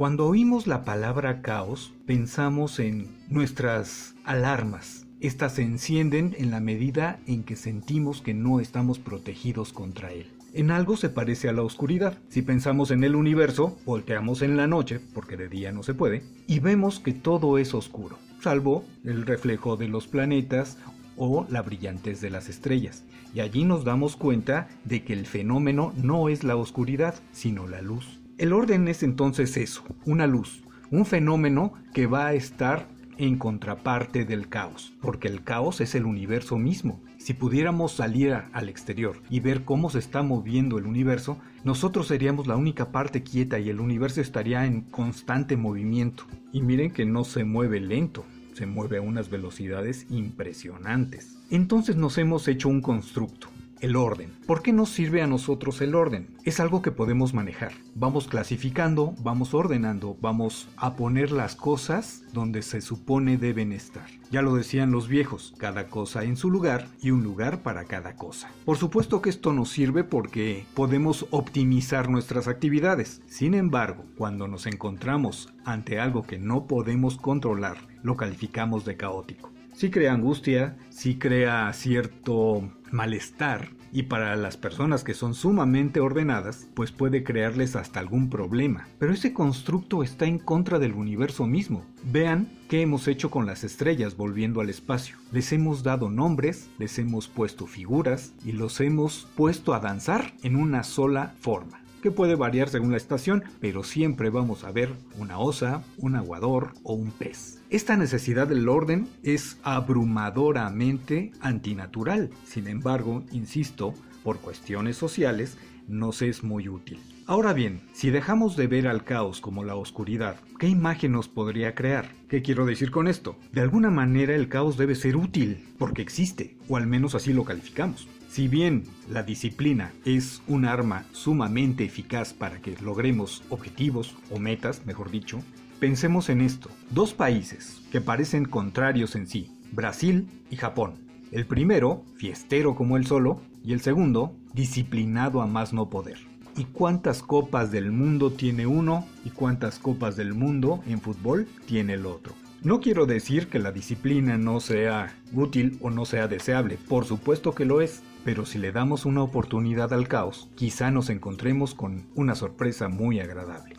Cuando 0.00 0.26
oímos 0.26 0.66
la 0.66 0.82
palabra 0.82 1.42
caos, 1.42 1.92
pensamos 2.06 2.78
en 2.80 3.18
nuestras 3.28 4.14
alarmas. 4.24 5.06
Estas 5.20 5.56
se 5.56 5.62
encienden 5.62 6.34
en 6.38 6.50
la 6.50 6.58
medida 6.58 7.20
en 7.26 7.44
que 7.44 7.54
sentimos 7.54 8.22
que 8.22 8.32
no 8.32 8.60
estamos 8.60 8.98
protegidos 8.98 9.74
contra 9.74 10.10
él. 10.10 10.32
En 10.54 10.70
algo 10.70 10.96
se 10.96 11.10
parece 11.10 11.50
a 11.50 11.52
la 11.52 11.60
oscuridad. 11.60 12.16
Si 12.30 12.40
pensamos 12.40 12.90
en 12.92 13.04
el 13.04 13.14
universo, 13.14 13.76
volteamos 13.84 14.40
en 14.40 14.56
la 14.56 14.66
noche, 14.66 15.00
porque 15.12 15.36
de 15.36 15.50
día 15.50 15.70
no 15.70 15.82
se 15.82 15.92
puede, 15.92 16.22
y 16.46 16.60
vemos 16.60 16.98
que 16.98 17.12
todo 17.12 17.58
es 17.58 17.74
oscuro, 17.74 18.16
salvo 18.40 18.86
el 19.04 19.26
reflejo 19.26 19.76
de 19.76 19.88
los 19.88 20.06
planetas 20.06 20.78
o 21.18 21.46
la 21.50 21.60
brillantez 21.60 22.22
de 22.22 22.30
las 22.30 22.48
estrellas. 22.48 23.04
Y 23.34 23.40
allí 23.40 23.64
nos 23.64 23.84
damos 23.84 24.16
cuenta 24.16 24.66
de 24.82 25.04
que 25.04 25.12
el 25.12 25.26
fenómeno 25.26 25.92
no 25.94 26.30
es 26.30 26.42
la 26.42 26.56
oscuridad, 26.56 27.16
sino 27.32 27.68
la 27.68 27.82
luz. 27.82 28.19
El 28.40 28.54
orden 28.54 28.88
es 28.88 29.02
entonces 29.02 29.58
eso, 29.58 29.84
una 30.06 30.26
luz, 30.26 30.62
un 30.90 31.04
fenómeno 31.04 31.74
que 31.92 32.06
va 32.06 32.28
a 32.28 32.32
estar 32.32 32.88
en 33.18 33.36
contraparte 33.36 34.24
del 34.24 34.48
caos, 34.48 34.94
porque 35.02 35.28
el 35.28 35.44
caos 35.44 35.82
es 35.82 35.94
el 35.94 36.06
universo 36.06 36.56
mismo. 36.56 37.02
Si 37.18 37.34
pudiéramos 37.34 37.92
salir 37.92 38.32
al 38.32 38.70
exterior 38.70 39.20
y 39.28 39.40
ver 39.40 39.66
cómo 39.66 39.90
se 39.90 39.98
está 39.98 40.22
moviendo 40.22 40.78
el 40.78 40.86
universo, 40.86 41.36
nosotros 41.64 42.06
seríamos 42.06 42.46
la 42.46 42.56
única 42.56 42.90
parte 42.92 43.22
quieta 43.22 43.58
y 43.58 43.68
el 43.68 43.78
universo 43.78 44.22
estaría 44.22 44.64
en 44.64 44.80
constante 44.80 45.58
movimiento. 45.58 46.24
Y 46.50 46.62
miren 46.62 46.92
que 46.92 47.04
no 47.04 47.24
se 47.24 47.44
mueve 47.44 47.78
lento, 47.78 48.24
se 48.54 48.64
mueve 48.64 48.96
a 48.96 49.02
unas 49.02 49.28
velocidades 49.28 50.06
impresionantes. 50.08 51.36
Entonces 51.50 51.96
nos 51.96 52.16
hemos 52.16 52.48
hecho 52.48 52.70
un 52.70 52.80
constructo, 52.80 53.48
el 53.80 53.96
orden. 53.96 54.32
¿Por 54.46 54.62
qué 54.62 54.72
nos 54.72 54.90
sirve 54.90 55.22
a 55.22 55.26
nosotros 55.26 55.80
el 55.80 55.94
orden? 55.94 56.28
Es 56.44 56.60
algo 56.60 56.82
que 56.82 56.90
podemos 56.90 57.34
manejar. 57.34 57.72
Vamos 57.94 58.28
clasificando, 58.28 59.14
vamos 59.20 59.54
ordenando, 59.54 60.16
vamos 60.20 60.68
a 60.76 60.96
poner 60.96 61.32
las 61.32 61.56
cosas 61.56 62.22
donde 62.32 62.62
se 62.62 62.80
supone 62.80 63.36
deben 63.36 63.72
estar. 63.72 64.06
Ya 64.30 64.42
lo 64.42 64.54
decían 64.54 64.92
los 64.92 65.08
viejos, 65.08 65.54
cada 65.58 65.88
cosa 65.88 66.24
en 66.24 66.36
su 66.36 66.50
lugar 66.50 66.86
y 67.02 67.10
un 67.10 67.22
lugar 67.22 67.62
para 67.62 67.84
cada 67.84 68.14
cosa. 68.16 68.50
Por 68.64 68.76
supuesto 68.76 69.20
que 69.22 69.30
esto 69.30 69.52
nos 69.52 69.70
sirve 69.70 70.04
porque 70.04 70.66
podemos 70.74 71.26
optimizar 71.30 72.08
nuestras 72.08 72.48
actividades. 72.48 73.22
Sin 73.26 73.54
embargo, 73.54 74.04
cuando 74.16 74.46
nos 74.46 74.66
encontramos 74.66 75.52
ante 75.64 75.98
algo 75.98 76.22
que 76.22 76.38
no 76.38 76.66
podemos 76.66 77.16
controlar, 77.16 77.76
lo 78.02 78.16
calificamos 78.16 78.84
de 78.84 78.96
caótico 78.96 79.50
sí 79.80 79.90
crea 79.90 80.12
angustia, 80.12 80.76
sí 80.90 81.18
crea 81.18 81.72
cierto 81.72 82.70
malestar 82.90 83.70
y 83.92 84.04
para 84.04 84.36
las 84.36 84.56
personas 84.56 85.04
que 85.04 85.14
son 85.14 85.34
sumamente 85.34 86.00
ordenadas, 86.00 86.68
pues 86.74 86.92
puede 86.92 87.24
crearles 87.24 87.76
hasta 87.76 88.00
algún 88.00 88.30
problema. 88.30 88.86
Pero 88.98 89.12
ese 89.12 89.32
constructo 89.32 90.02
está 90.02 90.26
en 90.26 90.38
contra 90.38 90.78
del 90.78 90.94
universo 90.94 91.46
mismo. 91.46 91.84
Vean 92.04 92.48
qué 92.68 92.82
hemos 92.82 93.08
hecho 93.08 93.30
con 93.30 93.46
las 93.46 93.64
estrellas 93.64 94.16
volviendo 94.16 94.60
al 94.60 94.70
espacio. 94.70 95.16
Les 95.32 95.52
hemos 95.52 95.82
dado 95.82 96.10
nombres, 96.10 96.70
les 96.78 96.98
hemos 96.98 97.28
puesto 97.28 97.66
figuras 97.66 98.32
y 98.44 98.52
los 98.52 98.80
hemos 98.80 99.26
puesto 99.34 99.74
a 99.74 99.80
danzar 99.80 100.34
en 100.42 100.56
una 100.56 100.84
sola 100.84 101.34
forma 101.40 101.79
que 102.00 102.10
puede 102.10 102.34
variar 102.34 102.68
según 102.68 102.90
la 102.90 102.96
estación, 102.96 103.44
pero 103.60 103.84
siempre 103.84 104.30
vamos 104.30 104.64
a 104.64 104.72
ver 104.72 104.90
una 105.18 105.38
osa, 105.38 105.82
un 105.98 106.16
aguador 106.16 106.72
o 106.82 106.94
un 106.94 107.10
pez. 107.10 107.60
Esta 107.70 107.96
necesidad 107.96 108.48
del 108.48 108.68
orden 108.68 109.08
es 109.22 109.58
abrumadoramente 109.62 111.32
antinatural, 111.40 112.30
sin 112.44 112.66
embargo, 112.66 113.22
insisto, 113.30 113.94
por 114.24 114.38
cuestiones 114.38 114.96
sociales, 114.96 115.56
nos 115.88 116.22
es 116.22 116.42
muy 116.42 116.68
útil. 116.68 116.98
Ahora 117.26 117.52
bien, 117.52 117.82
si 117.92 118.10
dejamos 118.10 118.56
de 118.56 118.66
ver 118.66 118.88
al 118.88 119.04
caos 119.04 119.40
como 119.40 119.62
la 119.62 119.76
oscuridad, 119.76 120.36
¿qué 120.58 120.66
imagen 120.66 121.12
nos 121.12 121.28
podría 121.28 121.76
crear? 121.76 122.10
¿Qué 122.28 122.42
quiero 122.42 122.66
decir 122.66 122.90
con 122.90 123.06
esto? 123.06 123.36
De 123.52 123.60
alguna 123.60 123.90
manera 123.90 124.34
el 124.34 124.48
caos 124.48 124.76
debe 124.76 124.96
ser 124.96 125.16
útil, 125.16 125.64
porque 125.78 126.02
existe, 126.02 126.56
o 126.68 126.76
al 126.76 126.88
menos 126.88 127.14
así 127.14 127.32
lo 127.32 127.44
calificamos. 127.44 128.08
Si 128.30 128.46
bien 128.46 128.84
la 129.08 129.24
disciplina 129.24 129.92
es 130.04 130.40
un 130.46 130.64
arma 130.64 131.04
sumamente 131.10 131.84
eficaz 131.84 132.32
para 132.32 132.60
que 132.60 132.76
logremos 132.80 133.42
objetivos 133.48 134.14
o 134.30 134.38
metas, 134.38 134.86
mejor 134.86 135.10
dicho, 135.10 135.40
pensemos 135.80 136.28
en 136.28 136.40
esto. 136.40 136.70
Dos 136.90 137.12
países 137.12 137.82
que 137.90 138.00
parecen 138.00 138.44
contrarios 138.44 139.16
en 139.16 139.26
sí, 139.26 139.50
Brasil 139.72 140.28
y 140.48 140.54
Japón. 140.54 140.94
El 141.32 141.44
primero, 141.44 142.04
fiestero 142.18 142.76
como 142.76 142.96
el 142.96 143.04
solo, 143.04 143.42
y 143.64 143.72
el 143.72 143.80
segundo, 143.80 144.36
disciplinado 144.54 145.42
a 145.42 145.48
más 145.48 145.72
no 145.72 145.90
poder. 145.90 146.18
¿Y 146.56 146.66
cuántas 146.66 147.24
copas 147.24 147.72
del 147.72 147.90
mundo 147.90 148.30
tiene 148.30 148.64
uno 148.64 149.08
y 149.24 149.30
cuántas 149.30 149.80
copas 149.80 150.14
del 150.14 150.34
mundo 150.34 150.84
en 150.86 151.00
fútbol 151.00 151.48
tiene 151.66 151.94
el 151.94 152.06
otro? 152.06 152.34
No 152.62 152.80
quiero 152.80 153.06
decir 153.06 153.48
que 153.48 153.58
la 153.58 153.72
disciplina 153.72 154.36
no 154.36 154.60
sea 154.60 155.16
útil 155.32 155.78
o 155.80 155.88
no 155.88 156.04
sea 156.04 156.28
deseable, 156.28 156.76
por 156.88 157.06
supuesto 157.06 157.54
que 157.54 157.64
lo 157.64 157.80
es, 157.80 158.02
pero 158.22 158.44
si 158.44 158.58
le 158.58 158.70
damos 158.70 159.06
una 159.06 159.22
oportunidad 159.22 159.94
al 159.94 160.08
caos, 160.08 160.50
quizá 160.56 160.90
nos 160.90 161.08
encontremos 161.08 161.74
con 161.74 162.06
una 162.16 162.34
sorpresa 162.34 162.88
muy 162.88 163.18
agradable. 163.18 163.76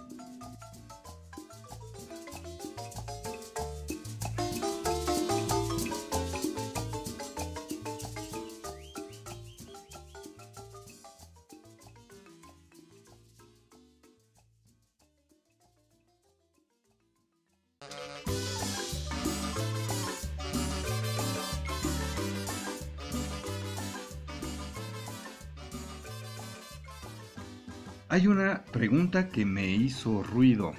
Pregunta 28.72 29.30
que 29.30 29.46
me 29.46 29.70
hizo 29.70 30.24
ruido. 30.24 30.74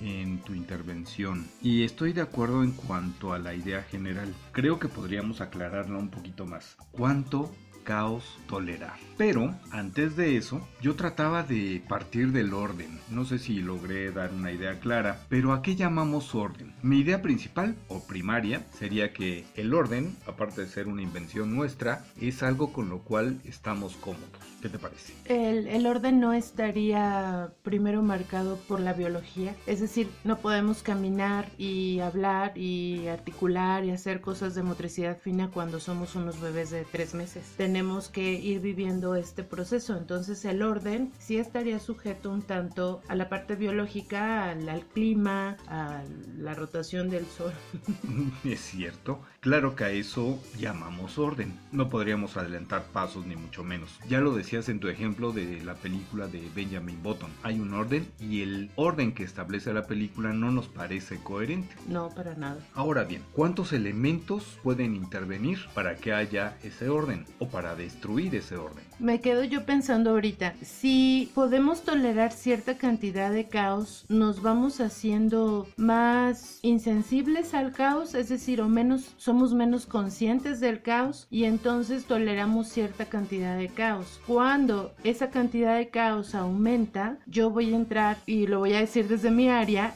en 0.00 0.38
tu 0.38 0.54
intervención 0.54 1.48
y 1.60 1.82
estoy 1.82 2.12
de 2.12 2.20
acuerdo 2.20 2.62
en 2.62 2.70
cuanto 2.70 3.32
a 3.32 3.38
la 3.40 3.52
idea 3.52 3.82
general. 3.82 4.32
Creo 4.52 4.78
que 4.78 4.86
podríamos 4.86 5.40
aclararla 5.40 5.98
un 5.98 6.08
poquito 6.08 6.46
más. 6.46 6.76
¿Cuánto 6.92 7.52
caos 7.88 8.38
tolerar. 8.48 8.98
Pero 9.16 9.54
antes 9.70 10.14
de 10.14 10.36
eso, 10.36 10.60
yo 10.82 10.94
trataba 10.94 11.42
de 11.42 11.82
partir 11.88 12.32
del 12.32 12.52
orden. 12.52 13.00
No 13.10 13.24
sé 13.24 13.38
si 13.38 13.60
logré 13.60 14.12
dar 14.12 14.30
una 14.32 14.52
idea 14.52 14.78
clara, 14.78 15.22
pero 15.30 15.54
¿a 15.54 15.62
qué 15.62 15.74
llamamos 15.74 16.34
orden? 16.34 16.74
Mi 16.82 16.98
idea 16.98 17.22
principal 17.22 17.76
o 17.88 18.06
primaria 18.06 18.66
sería 18.78 19.14
que 19.14 19.46
el 19.56 19.72
orden, 19.72 20.14
aparte 20.26 20.60
de 20.60 20.68
ser 20.68 20.86
una 20.86 21.00
invención 21.00 21.56
nuestra, 21.56 22.04
es 22.20 22.42
algo 22.42 22.74
con 22.74 22.90
lo 22.90 22.98
cual 22.98 23.40
estamos 23.44 23.96
cómodos. 23.96 24.28
¿Qué 24.60 24.68
te 24.68 24.78
parece? 24.78 25.14
El, 25.24 25.86
orden 25.86 26.20
no 26.20 26.32
estaría 26.32 27.52
primero 27.62 28.02
marcado 28.02 28.56
por 28.68 28.80
la 28.80 28.92
biología. 28.92 29.54
Es 29.66 29.80
decir, 29.80 30.10
no 30.24 30.38
podemos 30.38 30.82
caminar 30.82 31.48
y 31.56 32.00
hablar 32.00 32.58
y 32.58 33.06
articular 33.06 33.84
y 33.84 33.92
hacer 33.92 34.20
cosas 34.20 34.54
de 34.54 34.62
motricidad 34.62 35.16
fina 35.16 35.50
cuando 35.52 35.80
somos 35.80 36.16
unos 36.16 36.40
bebés 36.40 36.70
de 36.70 36.84
tres 36.84 37.14
meses. 37.14 37.54
Tenemos 37.56 37.77
tenemos 37.78 38.08
que 38.08 38.32
ir 38.32 38.60
viviendo 38.60 39.14
este 39.14 39.44
proceso. 39.44 39.96
Entonces 39.96 40.44
el 40.44 40.62
orden 40.62 41.12
sí 41.20 41.36
estaría 41.36 41.78
sujeto 41.78 42.28
un 42.28 42.42
tanto 42.42 43.02
a 43.06 43.14
la 43.14 43.28
parte 43.28 43.54
biológica, 43.54 44.50
al, 44.50 44.68
al 44.68 44.84
clima, 44.84 45.56
a 45.68 46.02
la 46.36 46.54
rotación 46.54 47.08
del 47.08 47.24
sol. 47.26 47.52
es 48.44 48.58
cierto. 48.58 49.20
Claro 49.38 49.76
que 49.76 49.84
a 49.84 49.90
eso 49.90 50.42
llamamos 50.58 51.18
orden. 51.18 51.56
No 51.70 51.88
podríamos 51.88 52.36
adelantar 52.36 52.82
pasos 52.92 53.26
ni 53.26 53.36
mucho 53.36 53.62
menos. 53.62 54.00
Ya 54.08 54.18
lo 54.18 54.34
decías 54.34 54.68
en 54.68 54.80
tu 54.80 54.88
ejemplo 54.88 55.30
de 55.30 55.62
la 55.62 55.76
película 55.76 56.26
de 56.26 56.42
Benjamin 56.56 57.00
Button. 57.00 57.30
Hay 57.44 57.60
un 57.60 57.74
orden 57.74 58.08
y 58.18 58.42
el 58.42 58.72
orden 58.74 59.14
que 59.14 59.22
establece 59.22 59.72
la 59.72 59.86
película 59.86 60.32
no 60.32 60.50
nos 60.50 60.66
parece 60.66 61.18
coherente. 61.22 61.76
No, 61.86 62.10
para 62.10 62.34
nada. 62.34 62.58
Ahora 62.74 63.04
bien, 63.04 63.22
¿cuántos 63.32 63.72
elementos 63.72 64.58
pueden 64.64 64.96
intervenir 64.96 65.60
para 65.74 65.94
que 65.94 66.12
haya 66.12 66.58
ese 66.64 66.88
orden 66.88 67.24
o 67.38 67.48
para 67.48 67.67
destruir 67.74 68.34
ese 68.34 68.56
orden. 68.56 68.84
Me 68.98 69.20
quedo 69.20 69.44
yo 69.44 69.64
pensando 69.64 70.10
ahorita, 70.10 70.54
si 70.60 71.30
podemos 71.34 71.82
tolerar 71.82 72.32
cierta 72.32 72.76
cantidad 72.76 73.30
de 73.30 73.46
caos, 73.46 74.04
nos 74.08 74.42
vamos 74.42 74.80
haciendo 74.80 75.68
más 75.76 76.58
insensibles 76.62 77.54
al 77.54 77.72
caos, 77.72 78.14
es 78.14 78.28
decir, 78.28 78.60
o 78.60 78.68
menos 78.68 79.14
somos 79.16 79.54
menos 79.54 79.86
conscientes 79.86 80.58
del 80.58 80.82
caos 80.82 81.28
y 81.30 81.44
entonces 81.44 82.06
toleramos 82.06 82.68
cierta 82.68 83.04
cantidad 83.04 83.56
de 83.56 83.68
caos. 83.68 84.20
Cuando 84.26 84.92
esa 85.04 85.30
cantidad 85.30 85.76
de 85.76 85.90
caos 85.90 86.34
aumenta, 86.34 87.18
yo 87.26 87.50
voy 87.50 87.72
a 87.72 87.76
entrar 87.76 88.18
y 88.26 88.48
lo 88.48 88.58
voy 88.58 88.74
a 88.74 88.80
decir 88.80 89.06
desde 89.06 89.30
mi 89.30 89.48
área, 89.48 89.94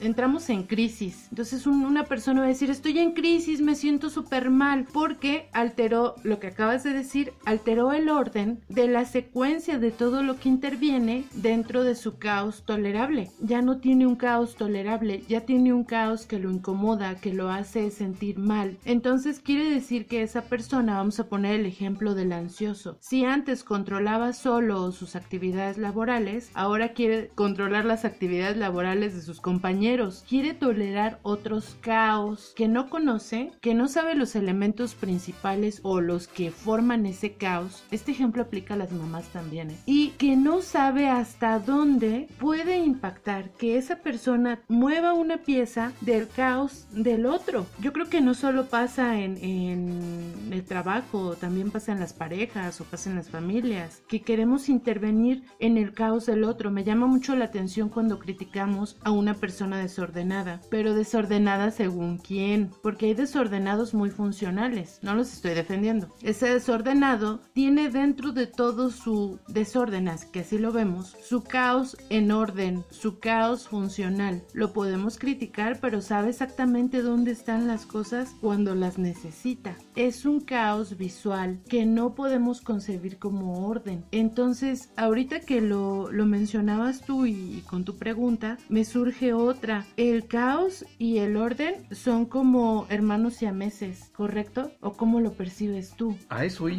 entramos 0.00 0.50
en 0.50 0.64
crisis. 0.64 1.28
Entonces 1.30 1.66
una 1.66 2.04
persona 2.04 2.40
va 2.40 2.46
a 2.46 2.50
decir, 2.50 2.70
estoy 2.70 2.98
en 2.98 3.12
crisis, 3.12 3.60
me 3.60 3.76
siento 3.76 4.10
súper 4.10 4.50
mal 4.50 4.86
porque 4.92 5.48
alteró 5.52 6.16
lo 6.24 6.40
que 6.40 6.48
acabas 6.48 6.82
de 6.82 6.94
decir, 6.94 6.99
alteró 7.44 7.92
el 7.92 8.08
orden 8.08 8.60
de 8.68 8.88
la 8.88 9.04
secuencia 9.04 9.78
de 9.78 9.90
todo 9.90 10.22
lo 10.22 10.38
que 10.38 10.48
interviene 10.48 11.24
dentro 11.34 11.82
de 11.84 11.94
su 11.94 12.18
caos 12.18 12.62
tolerable. 12.64 13.30
Ya 13.40 13.62
no 13.62 13.78
tiene 13.78 14.06
un 14.06 14.16
caos 14.16 14.56
tolerable, 14.56 15.22
ya 15.28 15.42
tiene 15.42 15.72
un 15.72 15.84
caos 15.84 16.26
que 16.26 16.38
lo 16.38 16.50
incomoda, 16.50 17.14
que 17.16 17.32
lo 17.32 17.50
hace 17.50 17.90
sentir 17.90 18.38
mal. 18.38 18.76
Entonces 18.84 19.40
quiere 19.40 19.70
decir 19.70 20.06
que 20.06 20.22
esa 20.22 20.42
persona, 20.42 20.96
vamos 20.96 21.20
a 21.20 21.28
poner 21.28 21.60
el 21.60 21.66
ejemplo 21.66 22.14
del 22.14 22.32
ansioso, 22.32 22.98
si 23.00 23.24
antes 23.24 23.64
controlaba 23.64 24.32
solo 24.32 24.92
sus 24.92 25.16
actividades 25.16 25.78
laborales, 25.78 26.50
ahora 26.54 26.92
quiere 26.92 27.28
controlar 27.34 27.84
las 27.84 28.04
actividades 28.04 28.56
laborales 28.56 29.14
de 29.14 29.22
sus 29.22 29.40
compañeros, 29.40 30.24
quiere 30.28 30.54
tolerar 30.54 31.18
otros 31.22 31.76
caos 31.80 32.52
que 32.56 32.68
no 32.68 32.90
conoce, 32.90 33.52
que 33.60 33.74
no 33.74 33.88
sabe 33.88 34.14
los 34.14 34.36
elementos 34.36 34.94
principales 34.94 35.80
o 35.82 36.00
los 36.00 36.28
que 36.28 36.50
forman 36.50 36.89
ese 37.06 37.34
caos. 37.34 37.84
Este 37.90 38.12
ejemplo 38.12 38.42
aplica 38.42 38.74
a 38.74 38.76
las 38.76 38.92
mamás 38.92 39.28
también. 39.28 39.70
¿eh? 39.70 39.76
Y 39.86 40.10
que 40.10 40.36
no 40.36 40.62
sabe 40.62 41.08
hasta 41.08 41.58
dónde 41.58 42.28
puede 42.38 42.78
impactar 42.78 43.50
que 43.50 43.76
esa 43.78 43.96
persona 43.96 44.60
mueva 44.68 45.12
una 45.12 45.38
pieza 45.38 45.92
del 46.00 46.28
caos 46.28 46.86
del 46.92 47.26
otro. 47.26 47.66
Yo 47.80 47.92
creo 47.92 48.08
que 48.08 48.20
no 48.20 48.34
solo 48.34 48.66
pasa 48.66 49.20
en, 49.20 49.36
en 49.42 50.52
el 50.52 50.64
trabajo, 50.64 51.36
también 51.36 51.70
pasa 51.70 51.92
en 51.92 52.00
las 52.00 52.12
parejas 52.12 52.80
o 52.80 52.84
pasa 52.84 53.10
en 53.10 53.16
las 53.16 53.30
familias, 53.30 54.02
que 54.08 54.22
queremos 54.22 54.68
intervenir 54.68 55.44
en 55.58 55.76
el 55.76 55.92
caos 55.92 56.26
del 56.26 56.44
otro. 56.44 56.70
Me 56.70 56.84
llama 56.84 57.06
mucho 57.06 57.36
la 57.36 57.46
atención 57.46 57.88
cuando 57.88 58.18
criticamos 58.18 58.98
a 59.02 59.10
una 59.10 59.34
persona 59.34 59.78
desordenada, 59.78 60.60
pero 60.70 60.94
desordenada 60.94 61.70
según 61.70 62.18
quién, 62.18 62.70
porque 62.82 63.06
hay 63.06 63.14
desordenados 63.14 63.94
muy 63.94 64.10
funcionales, 64.10 64.98
no 65.02 65.14
los 65.14 65.32
estoy 65.32 65.54
defendiendo. 65.54 66.14
Ese 66.22 66.48
desordenado 66.80 67.40
tiene 67.52 67.90
dentro 67.90 68.32
de 68.32 68.46
todo 68.46 68.88
su 68.90 69.38
desorden, 69.48 70.08
que 70.32 70.40
así 70.40 70.56
lo 70.56 70.72
vemos, 70.72 71.14
su 71.22 71.44
caos 71.44 71.94
en 72.08 72.32
orden, 72.32 72.84
su 72.90 73.18
caos 73.18 73.68
funcional. 73.68 74.42
Lo 74.54 74.72
podemos 74.72 75.18
criticar, 75.18 75.78
pero 75.80 76.00
sabe 76.00 76.30
exactamente 76.30 77.02
dónde 77.02 77.32
están 77.32 77.66
las 77.66 77.84
cosas 77.84 78.34
cuando 78.40 78.74
las 78.74 78.96
necesita. 78.96 79.76
Es 79.94 80.24
un 80.24 80.40
caos 80.40 80.96
visual 80.96 81.60
que 81.68 81.84
no 81.84 82.14
podemos 82.14 82.62
concebir 82.62 83.18
como 83.18 83.66
orden. 83.66 84.06
Entonces, 84.10 84.90
ahorita 84.96 85.40
que 85.40 85.60
lo, 85.60 86.10
lo 86.10 86.24
mencionabas 86.24 87.02
tú 87.02 87.26
y, 87.26 87.58
y 87.58 87.64
con 87.68 87.84
tu 87.84 87.98
pregunta, 87.98 88.56
me 88.70 88.86
surge 88.86 89.34
otra. 89.34 89.86
El 89.98 90.26
caos 90.28 90.86
y 90.96 91.18
el 91.18 91.36
orden 91.36 91.74
son 91.90 92.24
como 92.24 92.86
hermanos 92.88 93.34
siameses, 93.34 94.10
¿correcto? 94.14 94.72
¿O 94.80 94.94
cómo 94.94 95.20
lo 95.20 95.34
percibes 95.34 95.90
tú? 95.94 96.16
A 96.30 96.46
eso 96.46 96.69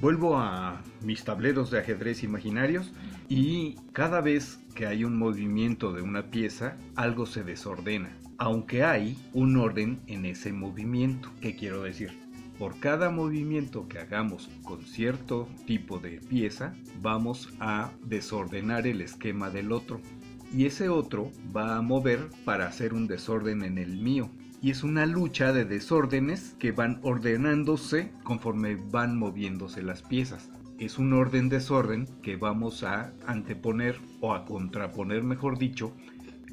Vuelvo 0.00 0.38
a 0.38 0.80
mis 1.02 1.22
tableros 1.22 1.70
de 1.70 1.78
ajedrez 1.78 2.22
imaginarios 2.22 2.94
y 3.28 3.74
cada 3.92 4.22
vez 4.22 4.58
que 4.74 4.86
hay 4.86 5.04
un 5.04 5.18
movimiento 5.18 5.92
de 5.92 6.00
una 6.00 6.30
pieza, 6.30 6.78
algo 6.96 7.26
se 7.26 7.44
desordena, 7.44 8.16
aunque 8.38 8.84
hay 8.84 9.18
un 9.34 9.58
orden 9.58 10.00
en 10.06 10.24
ese 10.24 10.54
movimiento. 10.54 11.30
¿Qué 11.42 11.56
quiero 11.56 11.82
decir? 11.82 12.18
Por 12.58 12.80
cada 12.80 13.10
movimiento 13.10 13.86
que 13.86 13.98
hagamos 13.98 14.48
con 14.62 14.82
cierto 14.86 15.46
tipo 15.66 15.98
de 15.98 16.20
pieza, 16.20 16.72
vamos 17.02 17.52
a 17.60 17.92
desordenar 18.06 18.86
el 18.86 19.02
esquema 19.02 19.50
del 19.50 19.72
otro. 19.72 20.00
Y 20.54 20.64
ese 20.64 20.88
otro 20.88 21.30
va 21.54 21.76
a 21.76 21.82
mover 21.82 22.30
para 22.46 22.66
hacer 22.66 22.94
un 22.94 23.08
desorden 23.08 23.62
en 23.62 23.76
el 23.76 23.98
mío 23.98 24.30
y 24.64 24.70
es 24.70 24.82
una 24.82 25.04
lucha 25.04 25.52
de 25.52 25.66
desórdenes 25.66 26.56
que 26.58 26.72
van 26.72 26.98
ordenándose 27.02 28.10
conforme 28.22 28.76
van 28.76 29.18
moviéndose 29.18 29.82
las 29.82 30.00
piezas. 30.00 30.48
Es 30.78 30.98
un 30.98 31.12
orden-desorden 31.12 32.08
que 32.22 32.36
vamos 32.36 32.82
a 32.82 33.12
anteponer 33.26 34.00
o 34.22 34.32
a 34.32 34.46
contraponer, 34.46 35.22
mejor 35.22 35.58
dicho, 35.58 35.92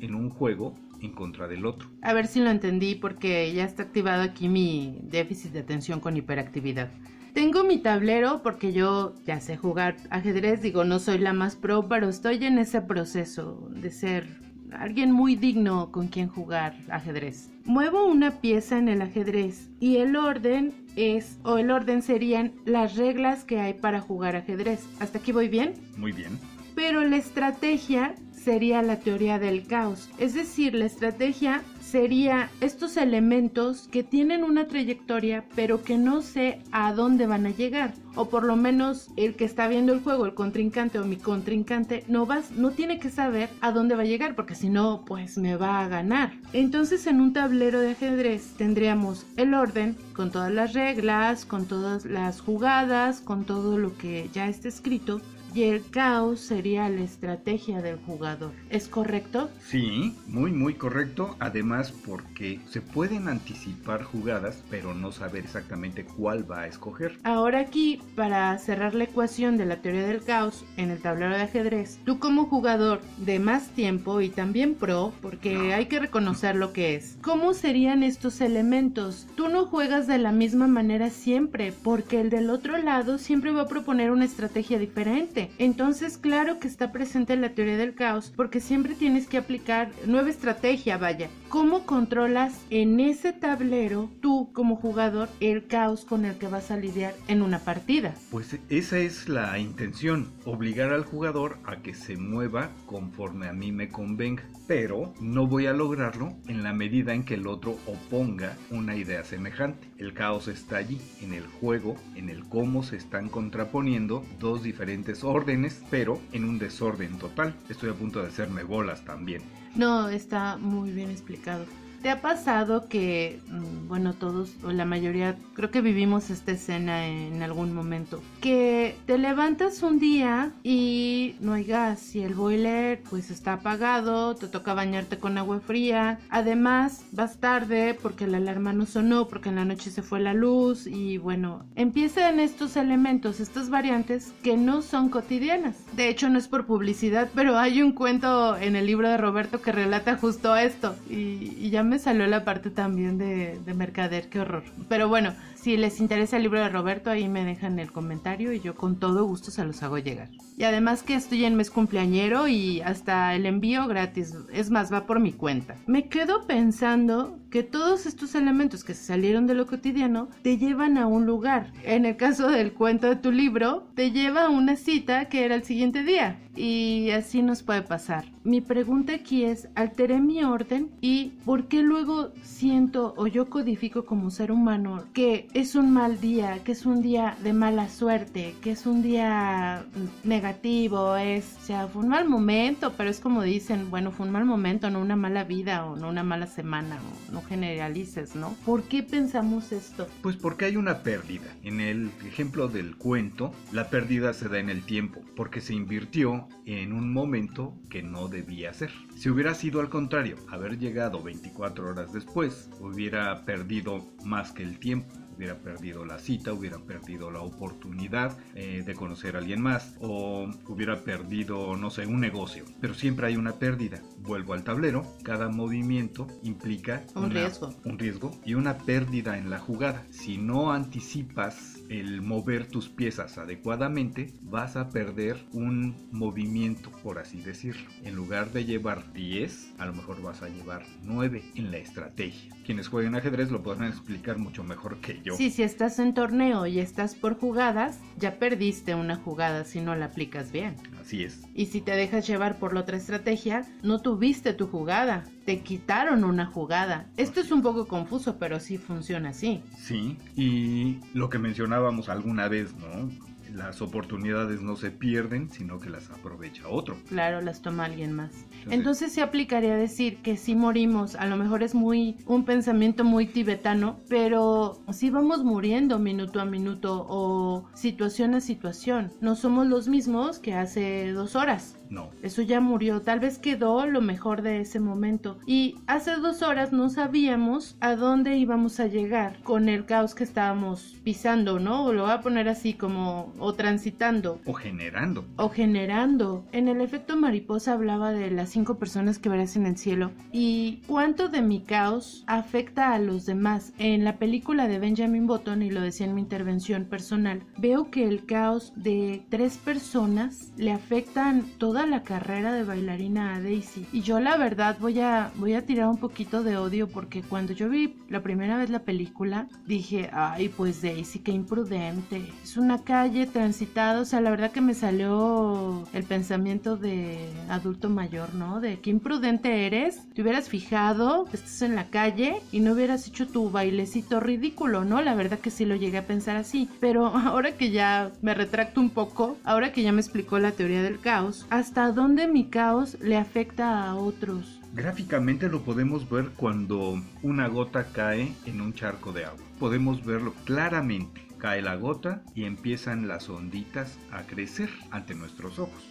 en 0.02 0.14
un 0.14 0.30
juego 0.30 0.76
en 1.00 1.14
contra 1.14 1.48
del 1.48 1.66
otro. 1.66 1.88
A 2.02 2.12
ver 2.12 2.28
si 2.28 2.42
lo 2.42 2.50
entendí 2.50 2.96
porque 2.96 3.54
ya 3.54 3.64
está 3.64 3.84
activado 3.84 4.24
aquí 4.24 4.50
mi 4.50 5.00
déficit 5.04 5.54
de 5.54 5.60
atención 5.60 6.02
con 6.02 6.18
hiperactividad. 6.18 6.92
Tengo 7.34 7.64
mi 7.64 7.78
tablero 7.78 8.44
porque 8.44 8.74
yo 8.74 9.16
ya 9.26 9.40
sé 9.40 9.56
jugar 9.56 9.96
ajedrez, 10.10 10.62
digo, 10.62 10.84
no 10.84 11.00
soy 11.00 11.20
la 11.20 11.32
más 11.32 11.56
pro, 11.56 11.88
pero 11.88 12.10
estoy 12.10 12.44
en 12.44 12.60
ese 12.60 12.82
proceso 12.82 13.70
de 13.72 13.90
ser 13.90 14.28
alguien 14.74 15.14
muy 15.14 15.38
digno 15.38 15.94
con 15.94 16.10
quien 16.10 16.28
jugar 16.28 16.76
ajedrez. 16.90 17.51
Muevo 17.66 18.06
una 18.06 18.42
pieza 18.42 18.78
en 18.78 18.90
el 18.90 19.02
ajedrez 19.02 19.70
y 19.80 19.98
el 19.98 20.16
orden 20.16 20.74
es, 20.96 21.38
o 21.44 21.58
el 21.58 21.72
orden 21.72 22.02
serían 22.02 22.54
las 22.66 22.96
reglas 22.96 23.44
que 23.44 23.60
hay 23.60 23.74
para 23.74 24.02
jugar 24.02 24.36
ajedrez. 24.36 24.86
¿Hasta 25.00 25.20
aquí 25.20 25.32
voy 25.32 25.48
bien? 25.48 25.74
Muy 25.98 26.12
bien. 26.12 26.40
Pero 26.76 27.04
la 27.04 27.18
estrategia 27.18 28.16
sería 28.32 28.82
la 28.82 29.00
teoría 29.00 29.38
del 29.38 29.68
caos. 29.68 30.10
Es 30.18 30.34
decir, 30.34 30.74
la 30.74 30.86
estrategia 30.86 31.62
sería 31.92 32.50
estos 32.62 32.96
elementos 32.96 33.90
que 33.92 34.02
tienen 34.02 34.46
una 34.46 34.68
trayectoria 34.68 35.44
pero 35.56 35.84
que 35.84 35.98
no 35.98 36.22
sé 36.22 36.60
a 36.72 36.94
dónde 36.94 37.28
van 37.28 37.46
a 37.46 37.52
llegar. 37.52 37.94
O 38.16 38.30
por 38.30 38.44
lo 38.44 38.56
menos 38.56 39.10
el 39.18 39.36
que 39.36 39.46
está 39.46 39.68
viendo 39.68 39.92
el 39.92 40.02
juego 40.02 40.26
el 40.26 40.34
contrincante 40.34 41.00
o 41.00 41.06
mi 41.06 41.18
contrincante 41.18 42.06
no 42.08 42.26
va 42.26 42.42
no 42.56 42.72
tiene 42.72 43.00
que 43.00 43.10
saber 43.10 43.50
a 43.60 43.72
dónde 43.72 43.96
va 43.96 44.04
a 44.04 44.06
llegar 44.06 44.36
porque 44.36 44.56
si 44.56 44.70
no 44.70 45.04
pues 45.06 45.38
me 45.38 45.58
va 45.58 45.82
a 45.82 45.88
ganar. 45.90 46.32
Entonces 46.54 47.08
en 47.08 47.20
un 47.20 47.34
tablero 47.34 47.82
de 47.82 47.92
ajedrez 47.92 48.54
tendríamos 48.58 49.26
el 49.36 49.54
orden 49.54 49.98
con 50.14 50.32
todas 50.32 50.52
las 50.52 50.74
reglas 50.74 51.46
con 51.46 51.66
todas 51.66 52.06
las 52.06 52.40
jugadas 52.40 53.20
con 53.20 53.44
todo 53.44 53.78
lo 53.78 53.98
que 53.98 54.30
ya 54.32 54.48
está 54.48 54.70
escrito 54.70 55.20
y 55.54 55.64
el 55.64 55.84
caos 55.90 56.40
sería 56.40 56.90
la 56.90 57.02
estrategia 57.02 57.82
del 57.82 57.98
jugador. 57.98 58.52
¿Es 58.70 58.88
correcto? 58.88 59.50
Sí, 59.66 60.16
muy 60.28 60.52
muy 60.52 60.76
correcto. 60.76 61.36
Además 61.40 61.92
porque 62.06 62.60
se 62.70 62.82
pueden 62.82 63.28
anticipar 63.28 64.04
jugadas, 64.04 64.64
pero 64.70 64.94
no 64.94 65.12
saber 65.12 65.44
exactamente 65.44 66.06
cuál 66.06 66.50
va 66.50 66.62
a 66.62 66.68
escoger. 66.68 67.18
Ahora 67.24 67.60
aquí, 67.60 68.02
para 68.16 68.58
cerrar 68.58 68.96
la 68.96 69.06
ecuación 69.06 69.58
de 69.58 69.66
la 69.66 69.78
teoría 69.78 70.06
del 70.06 70.24
caos 70.24 70.66
en 70.78 70.90
el 70.90 71.02
tablero 71.02 71.36
de 71.36 71.44
ajedrez, 71.44 72.00
tú 72.06 72.20
como 72.20 72.46
jugador 72.46 73.02
de 73.18 73.40
más 73.40 73.70
tiempo 73.70 74.22
y 74.22 74.30
también 74.30 74.76
pro, 74.76 75.14
porque 75.22 75.74
hay 75.74 75.88
que 75.88 76.00
reconocer 76.00 76.56
lo 76.56 76.74
que 76.74 76.96
es, 76.96 77.18
¿cómo 77.22 77.54
serían 77.54 78.04
estos 78.04 78.42
elementos? 78.42 79.28
Tú 79.36 79.50
no 79.50 79.66
juegas 79.66 80.08
de 80.08 80.18
la 80.18 80.32
misma 80.32 80.68
manera 80.68 81.10
siempre, 81.10 81.74
porque 81.84 82.22
el 82.22 82.30
del 82.30 82.50
otro 82.50 82.78
lado 82.78 83.18
siempre 83.18 83.52
va 83.52 83.64
a 83.64 83.68
proponer 83.68 84.12
una 84.12 84.26
estrategia 84.26 84.80
diferente. 84.80 85.41
Entonces, 85.58 86.18
claro 86.18 86.60
que 86.60 86.68
está 86.68 86.92
presente 86.92 87.36
la 87.36 87.50
teoría 87.50 87.78
del 87.78 87.96
caos, 87.96 88.32
porque 88.36 88.60
siempre 88.60 88.96
tienes 88.96 89.28
que 89.28 89.38
aplicar 89.38 89.92
nueva 90.06 90.30
estrategia, 90.30 90.98
vaya. 90.98 91.30
¿Cómo 91.52 91.86
controlas 91.86 92.66
en 92.70 93.02
ese 93.02 93.34
tablero 93.34 94.10
tú 94.22 94.54
como 94.54 94.78
jugador 94.78 95.28
el 95.42 95.68
caos 95.68 96.06
con 96.06 96.24
el 96.24 96.38
que 96.38 96.48
vas 96.48 96.72
a 96.72 96.78
lidiar 96.78 97.14
en 97.28 97.42
una 97.42 97.60
partida? 97.60 98.16
Pues 98.32 98.58
esa 98.70 99.00
es 99.00 99.28
la 99.28 99.60
intención, 99.60 100.32
obligar 100.46 100.94
al 100.94 101.04
jugador 101.04 101.58
a 101.66 101.82
que 101.82 101.94
se 101.94 102.16
mueva 102.16 102.72
conforme 102.86 103.50
a 103.50 103.54
mí 103.54 103.74
me 103.74 103.90
convenga, 103.90 104.44
pero 104.66 105.14
no 105.20 105.46
voy 105.46 105.66
a 105.66 105.74
lograrlo 105.74 106.38
en 106.48 106.64
la 106.64 106.72
medida 106.72 107.14
en 107.14 107.26
que 107.26 107.34
el 107.34 107.46
otro 107.46 107.78
oponga 107.86 108.56
una 108.70 108.96
idea 108.96 109.26
semejante. 109.26 109.90
El 109.98 110.14
caos 110.14 110.48
está 110.48 110.78
allí, 110.78 111.02
en 111.22 111.34
el 111.34 111.46
juego, 111.46 111.98
en 112.16 112.30
el 112.30 112.46
cómo 112.46 112.82
se 112.82 112.96
están 112.96 113.28
contraponiendo 113.28 114.24
dos 114.40 114.64
diferentes 114.64 115.26
órdenes, 115.26 115.84
pero 115.92 116.18
en 116.32 116.46
un 116.46 116.60
desorden 116.60 117.20
total. 117.20 117.56
Estoy 117.68 117.90
a 117.90 117.94
punto 117.94 118.22
de 118.22 118.30
hacerme 118.30 118.64
bolas 118.64 119.04
también. 119.04 119.42
No, 119.74 120.10
está 120.10 120.58
muy 120.58 120.92
bien 120.92 121.10
explicado. 121.10 121.70
¿Te 122.02 122.10
ha 122.10 122.20
pasado 122.20 122.88
que, 122.88 123.40
mm, 123.48 123.88
bueno, 123.88 124.14
todos 124.14 124.56
o 124.64 124.72
la 124.72 124.86
mayoría, 124.86 125.36
creo 125.54 125.70
que 125.70 125.82
vivimos 125.82 126.32
esta 126.32 126.52
escena 126.52 127.06
en 127.06 127.44
algún 127.44 127.74
momento, 127.74 128.24
que 128.42 128.96
te 129.06 129.20
levantas 129.20 129.84
un 129.84 130.00
día 130.00 130.52
y 130.64 131.36
no 131.42 131.54
hay 131.54 131.64
gas 131.64 132.16
y 132.16 132.24
el 132.24 132.34
boiler 132.34 133.04
pues 133.08 133.30
está 133.30 133.54
apagado, 133.54 134.36
te 134.36 134.48
toca 134.48 134.74
bañarte 134.74 135.20
con 135.20 135.38
agua 135.38 135.60
fría, 135.60 136.20
además 136.32 137.06
vas 137.12 137.38
tarde 137.38 137.96
porque 138.02 138.26
la 138.26 138.38
alarma 138.38 138.74
no 138.74 138.88
sonó, 138.88 139.28
porque 139.28 139.50
en 139.50 139.56
la 139.56 139.66
noche 139.66 139.92
se 139.92 140.02
fue 140.02 140.20
la 140.20 140.34
luz 140.34 140.88
y 140.88 141.20
bueno, 141.20 141.66
empiezan 141.76 142.40
estos 142.40 142.78
elementos, 142.78 143.40
estas 143.40 143.70
variantes 143.70 144.34
que 144.42 144.58
no 144.58 144.82
son 144.82 145.10
cotidianas. 145.10 145.76
De 145.96 146.10
hecho 146.10 146.30
no 146.30 146.40
es 146.40 146.48
por 146.48 146.66
publicidad, 146.66 147.30
pero 147.36 147.60
hay 147.60 147.84
un 147.84 147.92
cuento 147.92 148.58
en 148.58 148.76
el 148.76 148.88
libro 148.88 149.08
de 149.08 149.18
Roberto 149.18 149.62
que 149.62 149.72
relata 149.72 150.18
justo 150.18 150.56
esto 150.56 150.96
y, 151.08 151.54
y 151.60 151.70
ya 151.70 151.84
me 151.84 151.91
salió 152.00 152.28
la 152.28 152.44
parte 152.44 152.70
también 152.70 153.18
de, 153.18 153.60
de 153.66 153.74
mercader, 153.74 154.30
qué 154.30 154.40
horror. 154.40 154.64
Pero 154.90 155.08
bueno, 155.08 155.34
si 155.62 155.78
les 155.78 156.00
interesa 156.00 156.38
el 156.38 156.44
libro 156.44 156.60
de 156.60 156.70
Roberto, 156.70 157.12
ahí 157.12 157.30
me 157.30 157.46
dejan 157.46 157.78
el 157.78 157.92
comentario 157.92 158.52
y 158.52 158.60
yo 158.60 158.74
con 158.74 158.96
todo 158.96 159.26
gusto 159.26 159.52
se 159.52 159.64
los 159.64 159.84
hago 159.84 160.00
llegar. 160.00 160.30
Y 160.58 160.64
además 160.64 161.04
que 161.04 161.14
estoy 161.14 161.46
en 161.46 161.56
mes 161.56 161.70
cumpleañero 161.70 162.48
y 162.48 162.82
hasta 162.82 163.36
el 163.36 163.46
envío 163.46 163.88
gratis, 163.88 164.36
es 164.52 164.72
más, 164.72 164.92
va 164.92 165.06
por 165.06 165.20
mi 165.20 165.34
cuenta. 165.34 165.76
Me 165.86 166.08
quedo 166.08 166.48
pensando 166.48 167.38
que 167.52 167.64
todos 167.64 168.06
estos 168.06 168.34
elementos 168.34 168.84
que 168.84 168.94
se 168.94 169.04
salieron 169.04 169.46
de 169.46 169.54
lo 169.54 169.68
cotidiano 169.68 170.30
te 170.42 170.58
llevan 170.58 170.98
a 170.98 171.06
un 171.06 171.26
lugar. 171.26 171.72
En 171.84 172.06
el 172.06 172.16
caso 172.16 172.50
del 172.50 172.74
cuento 172.74 173.08
de 173.08 173.18
tu 173.18 173.32
libro, 173.32 173.88
te 173.94 174.12
lleva 174.12 174.46
a 174.46 174.50
una 174.50 174.76
cita 174.78 175.26
que 175.26 175.46
era 175.46 175.56
el 175.56 175.64
siguiente 175.64 176.04
día. 176.04 176.40
Y 176.56 177.12
así 177.12 177.42
nos 177.42 177.64
puede 177.64 177.82
pasar. 177.82 178.26
Mi 178.44 178.62
pregunta 178.62 179.14
aquí 179.14 179.44
es, 179.46 179.70
alteré 179.76 180.20
mi 180.20 180.44
orden 180.44 180.90
y 181.00 181.34
¿por 181.46 181.68
qué 181.68 181.82
luego 181.82 182.32
siento 182.44 183.14
o 183.18 183.28
yo 183.28 183.50
codifico 183.50 184.06
como 184.06 184.32
ser 184.32 184.52
humano 184.52 185.06
que 185.14 185.48
es 185.54 185.76
un 185.76 185.92
mal 185.92 186.22
día, 186.22 186.64
que 186.64 186.72
es 186.72 186.86
un 186.86 187.02
día 187.02 187.38
de 187.44 187.52
mala 187.54 187.90
suerte, 187.90 188.56
que 188.62 188.72
es 188.72 188.86
un 188.86 189.02
día 189.02 189.86
negativo, 190.24 191.18
es, 191.18 191.58
o 191.62 191.66
sea, 191.66 191.88
fue 191.88 192.04
un 192.04 192.10
mal 192.10 192.30
momento, 192.30 192.94
pero 192.96 193.10
es 193.10 193.20
como 193.20 193.42
dicen, 193.42 193.90
bueno, 193.90 194.12
fue 194.12 194.26
un 194.26 194.32
mal 194.32 194.46
momento, 194.46 194.90
no 194.90 195.02
una 195.02 195.16
mala 195.16 195.44
vida 195.44 195.86
o 195.86 195.98
no 195.98 196.10
una 196.10 196.24
mala 196.24 196.48
semana, 196.48 197.00
no 197.32 197.42
generalices, 197.42 198.36
¿no? 198.36 198.56
¿Por 198.66 198.84
qué 198.84 199.04
pensamos 199.04 199.72
esto? 199.72 200.08
Pues 200.22 200.38
porque 200.38 200.66
hay 200.66 200.78
una 200.78 201.04
pérdida. 201.04 201.48
En 201.64 201.82
el 201.82 202.12
ejemplo 202.26 202.68
del 202.68 202.96
cuento, 202.96 203.54
la 203.74 203.90
pérdida 203.90 204.34
se 204.34 204.48
da 204.48 204.60
en 204.60 204.70
el 204.70 204.84
tiempo, 204.84 205.22
porque 205.36 205.60
se 205.60 205.74
invirtió 205.74 206.48
en 206.66 206.94
un 206.94 207.12
momento 207.12 207.74
que 207.90 208.04
no 208.04 208.30
debía 208.30 208.74
ser. 208.74 208.92
Si 209.18 209.30
hubiera 209.30 209.54
sido 209.54 209.82
al 209.82 209.90
contrario, 209.90 210.38
haber 210.50 210.80
llegado 210.80 211.22
24 211.22 211.90
horas 211.90 212.14
después, 212.14 212.70
hubiera 212.80 213.44
perdido 213.44 214.08
más 214.24 214.54
que 214.54 214.64
el 214.64 214.80
tiempo 214.80 215.21
hubiera 215.42 215.58
perdido 215.58 216.06
la 216.06 216.20
cita, 216.20 216.54
hubiera 216.54 216.78
perdido 216.78 217.32
la 217.32 217.42
oportunidad 217.42 218.38
eh, 218.54 218.84
de 218.86 218.94
conocer 218.94 219.36
a 219.36 219.40
alguien 219.40 219.60
más 219.60 219.96
o 220.00 220.48
hubiera 220.68 221.04
perdido, 221.04 221.76
no 221.76 221.90
sé, 221.90 222.06
un 222.06 222.20
negocio. 222.20 222.64
Pero 222.80 222.94
siempre 222.94 223.26
hay 223.26 223.38
una 223.38 223.54
pérdida. 223.54 224.04
Vuelvo 224.20 224.54
al 224.54 224.64
tablero, 224.64 225.04
cada 225.24 225.50
movimiento 225.50 226.28
implica 226.44 227.04
un 227.16 227.32
riesgo. 227.32 227.74
Un 227.86 227.98
riesgo 227.98 228.40
y 228.46 228.54
una 228.54 228.78
pérdida 228.78 229.40
en 229.40 229.50
la 229.50 229.58
jugada. 229.58 230.06
Si 230.12 230.38
no 230.38 230.72
anticipas 230.72 231.81
el 231.92 232.22
mover 232.22 232.68
tus 232.68 232.88
piezas 232.88 233.38
adecuadamente, 233.38 234.34
vas 234.44 234.78
a 234.78 234.90
perder 234.90 235.38
un 235.52 236.08
movimiento, 236.12 236.90
por 237.04 237.20
así 237.20 237.42
decirlo. 237.42 237.90
En 238.04 238.16
lugar 238.16 238.54
de 238.54 238.64
llevar 238.64 239.12
10, 239.12 239.74
a 239.78 239.86
lo 239.86 239.94
mejor 239.94 240.22
vas 240.22 240.42
a 240.42 240.48
llevar 240.48 240.86
9 241.04 241.44
en 241.56 241.70
la 241.70 241.78
estrategia. 241.78 242.50
Quienes 242.66 242.88
jueguen 242.88 243.16
ajedrez 243.16 243.52
lo 243.52 243.62
podrán 243.62 243.90
explicar 243.90 244.38
mucho 244.38 244.64
mejor 244.64 245.02
que 245.02 245.22
yo. 245.22 245.36
Sí, 245.36 245.50
si 245.50 245.64
estás 245.64 246.00
en 246.00 246.14
torneo 246.14 246.66
y 246.66 246.80
estás 246.80 247.14
por 247.14 247.38
jugadas, 247.38 248.00
ya 248.18 248.40
perdiste 248.40 248.96
una 248.96 249.18
jugada 249.18 249.66
si 249.66 249.82
no 249.82 249.94
la 249.96 250.06
aplicas 250.06 250.54
bien. 250.54 250.78
Así 251.02 251.26
es. 251.26 251.42
Y 251.54 251.66
si 251.66 251.82
te 251.82 251.92
dejas 251.92 252.26
llevar 252.26 252.58
por 252.58 252.74
la 252.74 252.82
otra 252.82 252.96
estrategia, 252.96 253.68
no 253.84 254.00
tuviste 254.00 254.54
tu 254.54 254.68
jugada, 254.68 255.26
te 255.46 255.62
quitaron 255.62 256.24
una 256.24 256.46
jugada. 256.46 257.08
Esto 257.18 257.40
es 257.40 257.52
un 257.52 257.62
poco 257.62 257.88
confuso, 257.88 258.38
pero 258.38 258.60
sí 258.60 258.78
funciona 258.78 259.30
así. 259.30 259.64
Sí, 259.78 260.18
y 260.36 261.00
lo 261.14 261.30
que 261.30 261.40
mencionábamos 261.40 262.10
alguna 262.10 262.48
vez, 262.48 262.76
¿no? 262.76 263.10
las 263.54 263.82
oportunidades 263.82 264.62
no 264.62 264.76
se 264.76 264.92
pierden, 264.92 265.50
sino 265.50 265.80
que 265.80 265.90
las 265.90 266.10
aprovecha 266.10 266.68
otro. 266.68 266.98
Claro, 267.10 267.42
las 267.42 267.62
toma 267.62 267.86
alguien 267.86 268.14
más. 268.14 268.32
Entonces 268.70 269.14
se 269.14 269.22
aplicaría 269.22 269.76
decir 269.76 270.18
que 270.18 270.38
si 270.38 270.56
morimos, 270.56 271.16
a 271.16 271.26
lo 271.26 271.38
mejor 271.38 271.64
es 271.64 271.76
muy 271.76 272.18
un 272.26 272.46
pensamiento 272.46 273.04
muy 273.04 273.26
tibetano, 273.26 274.00
pero 274.10 274.82
si 274.92 275.10
vamos 275.10 275.44
muriendo 275.44 276.00
minuto 276.00 276.40
a 276.40 276.46
minuto 276.46 277.06
o 277.08 277.70
situación 277.74 278.36
a 278.36 278.42
situación, 278.42 279.12
no 279.22 279.36
somos 279.36 279.68
los 279.68 279.88
mismos 279.88 280.40
que 280.40 280.54
hace 280.54 281.12
dos 281.12 281.36
horas. 281.36 281.78
No. 281.92 282.10
Eso 282.24 282.42
ya 282.42 282.62
murió. 282.62 283.02
Tal 283.02 283.20
vez 283.20 283.38
quedó 283.38 283.86
lo 283.86 284.02
mejor 284.02 284.42
de 284.42 284.62
ese 284.62 284.80
momento. 284.80 285.38
Y 285.46 285.76
hace 285.88 286.16
dos 286.16 286.42
horas 286.42 286.72
no 286.72 286.90
sabíamos 286.90 287.76
a 287.82 287.96
dónde 287.96 288.38
íbamos 288.38 288.80
a 288.80 288.88
llegar 288.88 289.42
con 289.44 289.68
el 289.68 289.86
caos 289.86 290.16
que 290.16 290.24
estábamos 290.24 290.96
pisando, 291.04 291.60
¿no? 291.60 291.86
O 291.86 291.94
lo 291.94 292.04
voy 292.04 292.12
a 292.12 292.22
poner 292.22 292.48
así 292.48 292.74
como, 292.74 293.34
o 293.38 293.54
transitando. 293.54 294.40
O 294.46 294.54
generando. 294.54 295.26
O 295.36 295.50
generando. 295.50 296.46
En 296.54 296.70
el 296.70 296.80
efecto 296.80 297.18
mariposa 297.18 297.74
hablaba 297.74 298.14
de 298.14 298.32
las 298.32 298.50
cinco 298.50 298.80
personas 298.80 299.20
que 299.20 299.30
verás 299.30 299.58
en 299.58 299.66
el 299.66 299.78
cielo. 299.78 300.12
¿Y 300.32 300.82
cuánto 300.88 301.28
de 301.28 301.42
mi 301.42 301.60
caos 301.60 302.24
afecta 302.26 302.94
a 302.94 303.00
los 303.00 303.26
demás? 303.26 303.74
En 303.78 304.06
la 304.06 304.18
película 304.18 304.70
de 304.70 304.80
Benjamin 304.80 305.28
Button, 305.28 305.62
y 305.62 305.70
lo 305.70 305.82
decía 305.82 306.08
en 306.08 306.16
mi 306.16 306.22
intervención 306.22 306.86
personal, 306.86 307.44
veo 307.58 307.92
que 307.92 308.08
el 308.08 308.26
caos 308.26 308.72
de 308.78 309.26
tres 309.30 309.58
personas 309.58 310.54
le 310.58 310.72
afectan 310.72 311.44
toda 311.58 311.81
la 311.86 312.04
carrera 312.04 312.54
de 312.54 312.64
bailarina 312.64 313.36
a 313.36 313.42
Daisy. 313.42 313.86
Y 313.92 314.02
yo 314.02 314.20
la 314.20 314.38
verdad 314.38 314.78
voy 314.80 315.00
a, 315.00 315.32
voy 315.36 315.54
a 315.54 315.66
tirar 315.66 315.88
un 315.88 315.98
poquito 315.98 316.44
de 316.44 316.58
odio 316.58 316.88
porque 316.88 317.22
cuando 317.22 317.54
yo 317.54 317.70
vi 317.70 317.96
la 318.10 318.22
primera 318.22 318.58
vez 318.58 318.70
la 318.70 318.80
película 318.80 319.48
dije, 319.66 320.10
ay 320.14 320.50
pues 320.50 320.82
Daisy, 320.82 321.20
qué 321.20 321.32
imprudente. 321.32 322.22
Es 322.44 322.58
una 322.58 322.84
calle 322.84 323.28
transitada, 323.28 324.02
o 324.02 324.06
sea, 324.06 324.22
la 324.22 324.32
verdad 324.32 324.52
que 324.52 324.62
me 324.62 324.74
salió 324.74 325.88
el 325.94 326.04
pensamiento 326.04 326.78
de 326.78 327.30
adulto 327.50 327.90
mayor, 327.90 328.34
¿no? 328.36 328.60
De 328.60 328.80
qué 328.80 328.90
imprudente 328.90 329.66
eres. 329.66 330.08
Te 330.14 330.22
hubieras 330.22 330.50
fijado, 330.50 331.26
estás 331.32 331.62
en 331.62 331.76
la 331.76 331.90
calle 331.90 332.42
y 332.52 332.60
no 332.60 332.74
hubieras 332.74 333.08
hecho 333.08 333.28
tu 333.28 333.50
bailecito 333.50 334.20
ridículo, 334.20 334.86
¿no? 334.86 335.02
La 335.02 335.16
verdad 335.16 335.40
que 335.40 335.52
sí 335.52 335.66
lo 335.66 335.76
llegué 335.76 336.00
a 336.00 336.08
pensar 336.08 336.36
así. 336.36 336.70
Pero 336.80 337.08
ahora 337.16 337.56
que 337.56 337.72
ya 337.72 338.12
me 338.22 338.34
retracto 338.34 338.82
un 338.82 338.90
poco, 338.90 339.38
ahora 339.44 339.72
que 339.72 339.84
ya 339.84 339.92
me 339.92 340.02
explicó 340.02 340.40
la 340.40 340.52
teoría 340.52 340.84
del 340.84 341.00
caos, 341.00 341.46
hasta 341.50 341.71
hasta 341.72 341.94
dónde 341.94 342.28
mi 342.28 342.50
caos 342.50 342.98
le 343.00 343.16
afecta 343.16 343.86
a 343.86 343.96
otros. 343.96 344.60
Gráficamente 344.74 345.48
lo 345.48 345.62
podemos 345.62 346.10
ver 346.10 346.32
cuando 346.36 347.02
una 347.22 347.48
gota 347.48 347.86
cae 347.94 348.34
en 348.46 348.60
un 348.60 348.74
charco 348.74 349.14
de 349.14 349.24
agua. 349.24 349.40
Podemos 349.58 350.04
verlo 350.04 350.34
claramente 350.44 351.32
Cae 351.42 351.64
la 351.64 351.76
gota 351.76 352.22
y 352.36 352.44
empiezan 352.44 353.08
las 353.08 353.28
onditas 353.28 353.98
a 354.12 354.22
crecer 354.28 354.70
ante 354.92 355.16
nuestros 355.16 355.58
ojos. 355.58 355.82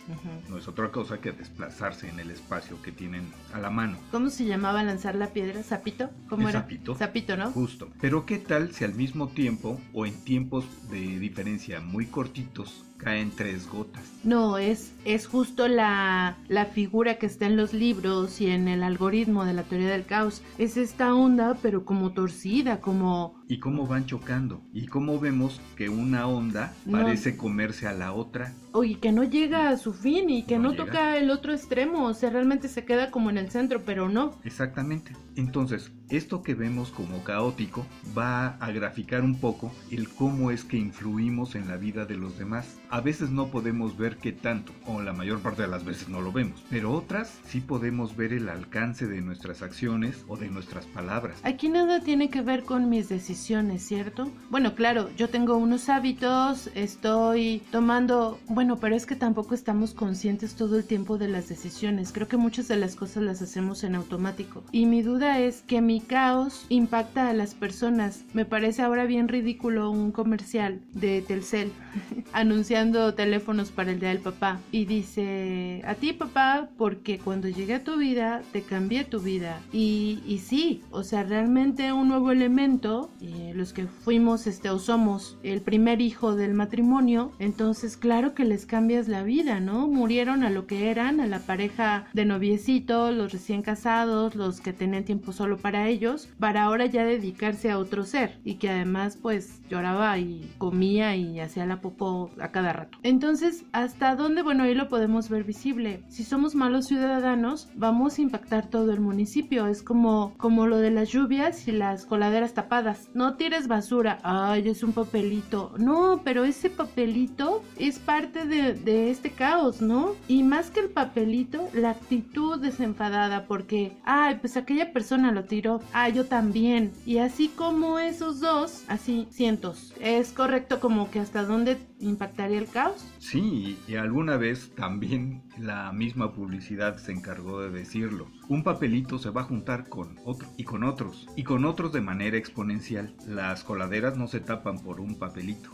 No 0.48 0.58
es 0.58 0.68
otra 0.68 0.92
cosa 0.92 1.20
que 1.20 1.32
desplazarse 1.32 2.08
en 2.08 2.20
el 2.20 2.30
espacio 2.30 2.80
que 2.82 2.92
tienen 2.92 3.24
a 3.52 3.58
la 3.58 3.68
mano. 3.68 3.98
¿Cómo 4.12 4.30
se 4.30 4.44
llamaba 4.44 4.84
lanzar 4.84 5.16
la 5.16 5.32
piedra? 5.32 5.64
¿Zapito? 5.64 6.08
¿Cómo 6.28 6.48
era? 6.48 6.60
Zapito. 6.60 6.94
Zapito, 6.94 7.36
¿no? 7.36 7.50
Justo. 7.50 7.88
Pero 8.00 8.26
¿qué 8.26 8.38
tal 8.38 8.72
si 8.72 8.84
al 8.84 8.94
mismo 8.94 9.26
tiempo 9.26 9.80
o 9.92 10.06
en 10.06 10.14
tiempos 10.22 10.66
de 10.88 11.18
diferencia 11.18 11.80
muy 11.80 12.06
cortitos 12.06 12.84
caen 13.02 13.30
tres 13.34 13.68
gotas. 13.68 14.02
No, 14.22 14.58
es, 14.58 14.92
es 15.06 15.26
justo 15.26 15.66
la, 15.66 16.36
la 16.48 16.66
figura 16.66 17.14
que 17.18 17.26
está 17.26 17.46
en 17.46 17.56
los 17.56 17.72
libros 17.72 18.40
y 18.40 18.48
en 18.48 18.68
el 18.68 18.82
algoritmo 18.82 19.46
de 19.46 19.54
la 19.54 19.62
teoría 19.62 19.88
del 19.88 20.04
caos. 20.04 20.42
Es 20.58 20.76
esta 20.76 21.14
onda, 21.14 21.56
pero 21.62 21.84
como 21.84 22.12
torcida, 22.12 22.80
como... 22.80 23.40
Y 23.48 23.58
cómo 23.58 23.86
van 23.86 24.06
chocando. 24.06 24.60
Y 24.72 24.86
cómo 24.86 25.18
vemos 25.18 25.60
que 25.76 25.88
una 25.88 26.26
onda 26.26 26.74
parece 26.88 27.36
comerse 27.36 27.86
a 27.86 27.92
la 27.92 28.12
otra. 28.12 28.54
Oye, 28.72 28.98
que 29.00 29.10
no 29.10 29.24
llega 29.24 29.70
a 29.70 29.76
su 29.76 29.92
fin 29.92 30.30
y 30.30 30.44
que 30.44 30.58
no, 30.58 30.74
toca 30.74 31.16
el 31.16 31.30
otro 31.30 31.52
extremo. 31.52 32.04
O 32.04 32.14
sea, 32.14 32.30
realmente 32.30 32.68
se 32.68 32.84
queda 32.84 33.10
como 33.10 33.30
en 33.30 33.38
el 33.38 33.50
centro, 33.50 33.82
pero 33.84 34.08
no. 34.08 34.38
Exactamente. 34.44 35.16
Entonces, 35.34 35.90
esto 36.10 36.42
que 36.42 36.54
vemos 36.54 36.90
como 36.90 37.24
caótico 37.24 37.86
va 38.16 38.56
a 38.58 38.70
graficar 38.70 39.22
un 39.22 39.40
poco 39.40 39.72
el 39.90 40.08
cómo 40.08 40.50
es 40.50 40.64
que 40.64 40.76
influimos 40.76 41.56
en 41.56 41.66
la 41.66 41.76
vida 41.76 42.04
de 42.04 42.16
los 42.16 42.38
demás. 42.38 42.78
A 42.92 43.00
veces 43.00 43.30
no 43.30 43.46
podemos 43.46 43.96
ver 43.96 44.16
qué 44.16 44.32
tanto, 44.32 44.72
o 44.84 45.00
la 45.00 45.12
mayor 45.12 45.38
parte 45.38 45.62
de 45.62 45.68
las 45.68 45.84
veces 45.84 46.08
no 46.08 46.20
lo 46.20 46.32
vemos, 46.32 46.60
pero 46.70 46.90
otras 46.90 47.38
sí 47.46 47.60
podemos 47.60 48.16
ver 48.16 48.32
el 48.32 48.48
alcance 48.48 49.06
de 49.06 49.20
nuestras 49.20 49.62
acciones 49.62 50.24
o 50.26 50.36
de 50.36 50.48
nuestras 50.48 50.86
palabras. 50.86 51.36
Aquí 51.44 51.68
nada 51.68 52.00
tiene 52.00 52.30
que 52.30 52.42
ver 52.42 52.64
con 52.64 52.90
mis 52.90 53.08
decisiones, 53.08 53.86
¿cierto? 53.86 54.28
Bueno, 54.50 54.74
claro, 54.74 55.08
yo 55.16 55.28
tengo 55.28 55.56
unos 55.56 55.88
hábitos, 55.88 56.68
estoy 56.74 57.62
tomando, 57.70 58.40
bueno, 58.48 58.80
pero 58.80 58.96
es 58.96 59.06
que 59.06 59.14
tampoco 59.14 59.54
estamos 59.54 59.94
conscientes 59.94 60.56
todo 60.56 60.76
el 60.76 60.84
tiempo 60.84 61.16
de 61.16 61.28
las 61.28 61.48
decisiones. 61.48 62.10
Creo 62.10 62.26
que 62.26 62.38
muchas 62.38 62.66
de 62.66 62.76
las 62.76 62.96
cosas 62.96 63.22
las 63.22 63.40
hacemos 63.40 63.84
en 63.84 63.94
automático. 63.94 64.64
Y 64.72 64.86
mi 64.86 65.02
duda 65.02 65.38
es 65.38 65.62
que 65.62 65.80
mi 65.80 66.00
caos 66.00 66.66
impacta 66.68 67.30
a 67.30 67.34
las 67.34 67.54
personas. 67.54 68.24
Me 68.34 68.44
parece 68.44 68.82
ahora 68.82 69.04
bien 69.04 69.28
ridículo 69.28 69.92
un 69.92 70.10
comercial 70.10 70.80
de 70.92 71.22
Telcel 71.22 71.70
anunciando 72.32 72.79
teléfonos 73.14 73.70
para 73.70 73.92
el 73.92 74.00
día 74.00 74.08
del 74.08 74.20
papá 74.20 74.58
y 74.72 74.86
dice 74.86 75.82
a 75.86 75.94
ti 75.94 76.14
papá 76.14 76.70
porque 76.78 77.18
cuando 77.18 77.46
llegué 77.48 77.74
a 77.74 77.84
tu 77.84 77.98
vida 77.98 78.40
te 78.52 78.62
cambié 78.62 79.04
tu 79.04 79.20
vida 79.20 79.60
y, 79.70 80.20
y 80.26 80.38
sí, 80.38 80.82
o 80.90 81.02
sea 81.02 81.22
realmente 81.22 81.92
un 81.92 82.08
nuevo 82.08 82.30
elemento, 82.30 83.10
eh, 83.20 83.52
los 83.54 83.74
que 83.74 83.86
fuimos 83.86 84.46
este 84.46 84.70
o 84.70 84.78
somos 84.78 85.36
el 85.42 85.60
primer 85.60 86.00
hijo 86.00 86.34
del 86.36 86.54
matrimonio, 86.54 87.32
entonces 87.38 87.98
claro 87.98 88.34
que 88.34 88.44
les 88.44 88.64
cambias 88.64 89.08
la 89.08 89.22
vida, 89.22 89.60
¿no? 89.60 89.86
Murieron 89.86 90.42
a 90.42 90.50
lo 90.50 90.66
que 90.66 90.90
eran, 90.90 91.20
a 91.20 91.26
la 91.26 91.40
pareja 91.40 92.06
de 92.14 92.24
noviecito, 92.24 93.12
los 93.12 93.32
recién 93.32 93.60
casados, 93.60 94.34
los 94.34 94.60
que 94.60 94.72
tenían 94.72 95.04
tiempo 95.04 95.32
solo 95.32 95.58
para 95.58 95.88
ellos, 95.88 96.28
para 96.38 96.62
ahora 96.62 96.86
ya 96.86 97.04
dedicarse 97.04 97.70
a 97.70 97.78
otro 97.78 98.04
ser 98.04 98.38
y 98.42 98.54
que 98.54 98.70
además 98.70 99.18
pues 99.20 99.60
lloraba 99.68 100.18
y 100.18 100.50
comía 100.56 101.14
y 101.16 101.40
hacía 101.40 101.66
la 101.66 101.80
popó 101.82 102.30
a 102.40 102.48
cada 102.48 102.69
rato. 102.72 102.98
Entonces, 103.02 103.64
¿hasta 103.72 104.16
dónde? 104.16 104.42
Bueno, 104.42 104.64
ahí 104.64 104.74
lo 104.74 104.88
podemos 104.88 105.28
ver 105.28 105.44
visible. 105.44 106.02
Si 106.08 106.24
somos 106.24 106.54
malos 106.54 106.86
ciudadanos, 106.86 107.68
vamos 107.74 108.18
a 108.18 108.22
impactar 108.22 108.66
todo 108.68 108.92
el 108.92 109.00
municipio. 109.00 109.66
Es 109.66 109.82
como, 109.82 110.34
como 110.36 110.66
lo 110.66 110.78
de 110.78 110.90
las 110.90 111.08
lluvias 111.08 111.66
y 111.68 111.72
las 111.72 112.04
coladeras 112.04 112.54
tapadas. 112.54 113.08
No 113.14 113.34
tires 113.34 113.68
basura. 113.68 114.18
Ay, 114.22 114.68
es 114.68 114.82
un 114.82 114.92
papelito. 114.92 115.74
No, 115.78 116.20
pero 116.24 116.44
ese 116.44 116.70
papelito 116.70 117.62
es 117.78 117.98
parte 117.98 118.46
de, 118.46 118.74
de 118.74 119.10
este 119.10 119.30
caos, 119.30 119.80
¿no? 119.80 120.14
Y 120.28 120.42
más 120.42 120.70
que 120.70 120.80
el 120.80 120.90
papelito, 120.90 121.68
la 121.72 121.90
actitud 121.90 122.60
desenfadada 122.60 123.46
porque, 123.46 123.96
ay, 124.04 124.36
pues 124.40 124.56
aquella 124.56 124.92
persona 124.92 125.32
lo 125.32 125.44
tiró. 125.44 125.80
Ah, 125.92 126.08
yo 126.08 126.26
también. 126.26 126.92
Y 127.06 127.18
así 127.18 127.48
como 127.48 127.98
esos 127.98 128.40
dos, 128.40 128.84
así 128.88 129.26
cientos. 129.30 129.92
Es 130.00 130.32
correcto 130.32 130.80
como 130.80 131.10
que 131.10 131.20
hasta 131.20 131.44
dónde 131.44 131.78
impactaría 132.00 132.59
el 132.60 132.68
caos. 132.68 133.06
Sí, 133.18 133.78
y 133.88 133.96
alguna 133.96 134.36
vez 134.36 134.72
también 134.74 135.42
la 135.58 135.92
misma 135.92 136.32
publicidad 136.32 136.96
se 136.98 137.12
encargó 137.12 137.60
de 137.60 137.70
decirlo. 137.70 138.28
Un 138.48 138.62
papelito 138.62 139.18
se 139.18 139.30
va 139.30 139.42
a 139.42 139.44
juntar 139.44 139.88
con 139.88 140.18
otro 140.24 140.48
y 140.56 140.64
con 140.64 140.84
otros 140.84 141.26
y 141.36 141.44
con 141.44 141.64
otros 141.64 141.92
de 141.92 142.00
manera 142.00 142.36
exponencial. 142.36 143.14
Las 143.26 143.64
coladeras 143.64 144.16
no 144.16 144.28
se 144.28 144.40
tapan 144.40 144.78
por 144.78 145.00
un 145.00 145.16
papelito 145.16 145.70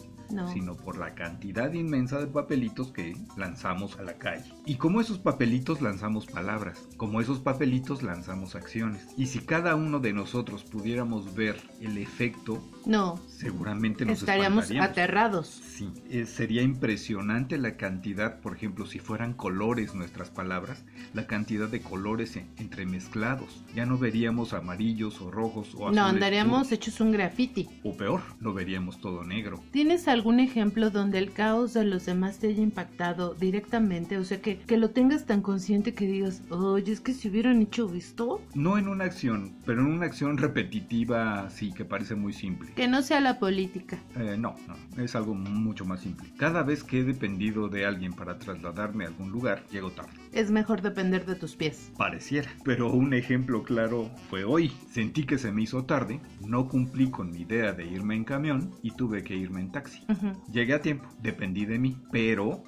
sino 0.52 0.76
por 0.76 0.98
la 0.98 1.14
cantidad 1.14 1.72
inmensa 1.72 2.18
de 2.18 2.26
papelitos 2.26 2.92
que 2.92 3.16
lanzamos 3.36 3.98
a 3.98 4.02
la 4.02 4.14
calle. 4.14 4.52
Y 4.64 4.76
como 4.76 5.00
esos 5.00 5.18
papelitos 5.18 5.80
lanzamos 5.80 6.26
palabras, 6.26 6.88
como 6.96 7.20
esos 7.20 7.38
papelitos 7.40 8.02
lanzamos 8.02 8.54
acciones. 8.54 9.06
Y 9.16 9.26
si 9.26 9.40
cada 9.40 9.74
uno 9.74 10.00
de 10.00 10.12
nosotros 10.12 10.64
pudiéramos 10.64 11.34
ver 11.34 11.56
el 11.80 11.98
efecto, 11.98 12.62
no, 12.86 13.18
seguramente 13.26 14.06
nos 14.06 14.20
estaríamos 14.20 14.70
aterrados. 14.70 15.48
Sí, 15.48 15.92
eh, 16.08 16.24
sería 16.24 16.62
impresionante 16.62 17.58
la 17.58 17.76
cantidad, 17.76 18.40
por 18.40 18.54
ejemplo, 18.54 18.86
si 18.86 19.00
fueran 19.00 19.32
colores 19.34 19.94
nuestras 19.94 20.30
palabras, 20.30 20.84
la 21.12 21.26
cantidad 21.26 21.68
de 21.68 21.80
colores 21.80 22.38
entremezclados. 22.58 23.64
Ya 23.74 23.86
no 23.86 23.98
veríamos 23.98 24.52
amarillos 24.52 25.20
o 25.20 25.32
rojos 25.32 25.74
o 25.74 25.88
azules. 25.88 25.96
No, 25.96 26.04
andaríamos 26.04 26.70
hechos 26.70 27.00
un 27.00 27.10
graffiti. 27.10 27.68
O 27.82 27.96
peor, 27.96 28.22
lo 28.40 28.54
veríamos 28.54 29.00
todo 29.00 29.24
negro. 29.24 29.60
¿Tienes 29.72 30.06
algún 30.06 30.38
ejemplo 30.38 30.90
donde 30.90 31.18
el 31.18 31.32
caos 31.32 31.74
de 31.74 31.84
los 31.84 32.06
demás 32.06 32.38
te 32.38 32.48
haya 32.48 32.62
impactado 32.62 33.34
directamente? 33.34 34.16
O 34.16 34.24
sea, 34.24 34.40
que, 34.40 34.58
que 34.58 34.76
lo 34.76 34.90
tengas 34.90 35.26
tan 35.26 35.42
consciente 35.42 35.92
que 35.92 36.06
digas, 36.06 36.42
oye, 36.50 36.92
es 36.92 37.00
que 37.00 37.14
si 37.14 37.28
hubieran 37.28 37.60
hecho 37.62 37.92
esto. 37.94 38.40
No 38.54 38.78
en 38.78 38.86
una 38.86 39.04
acción, 39.04 39.56
pero 39.64 39.80
en 39.80 39.88
una 39.88 40.06
acción 40.06 40.38
repetitiva, 40.38 41.50
sí, 41.50 41.72
que 41.72 41.84
parece 41.84 42.14
muy 42.14 42.32
simple. 42.32 42.75
Que 42.76 42.88
no 42.88 43.00
sea 43.00 43.20
la 43.20 43.38
política. 43.38 43.98
Eh, 44.16 44.36
no, 44.38 44.54
no, 44.68 45.02
es 45.02 45.16
algo 45.16 45.34
mucho 45.34 45.86
más 45.86 46.00
simple. 46.00 46.28
Cada 46.36 46.62
vez 46.62 46.84
que 46.84 47.00
he 47.00 47.04
dependido 47.04 47.68
de 47.68 47.86
alguien 47.86 48.12
para 48.12 48.38
trasladarme 48.38 49.04
a 49.04 49.08
algún 49.08 49.30
lugar, 49.30 49.64
llego 49.72 49.90
tarde. 49.92 50.12
Es 50.32 50.50
mejor 50.50 50.82
depender 50.82 51.24
de 51.24 51.36
tus 51.36 51.56
pies. 51.56 51.90
Pareciera, 51.96 52.50
pero 52.64 52.92
un 52.92 53.14
ejemplo 53.14 53.62
claro 53.62 54.10
fue 54.28 54.44
hoy. 54.44 54.70
Sentí 54.90 55.24
que 55.24 55.38
se 55.38 55.52
me 55.52 55.62
hizo 55.62 55.86
tarde, 55.86 56.20
no 56.46 56.68
cumplí 56.68 57.10
con 57.10 57.30
mi 57.30 57.40
idea 57.40 57.72
de 57.72 57.86
irme 57.86 58.14
en 58.14 58.24
camión 58.24 58.74
y 58.82 58.90
tuve 58.90 59.24
que 59.24 59.34
irme 59.34 59.62
en 59.62 59.72
taxi. 59.72 60.04
Llegué 60.52 60.74
a 60.74 60.82
tiempo, 60.82 61.08
dependí 61.22 61.64
de 61.64 61.78
mí, 61.78 61.96
pero 62.12 62.62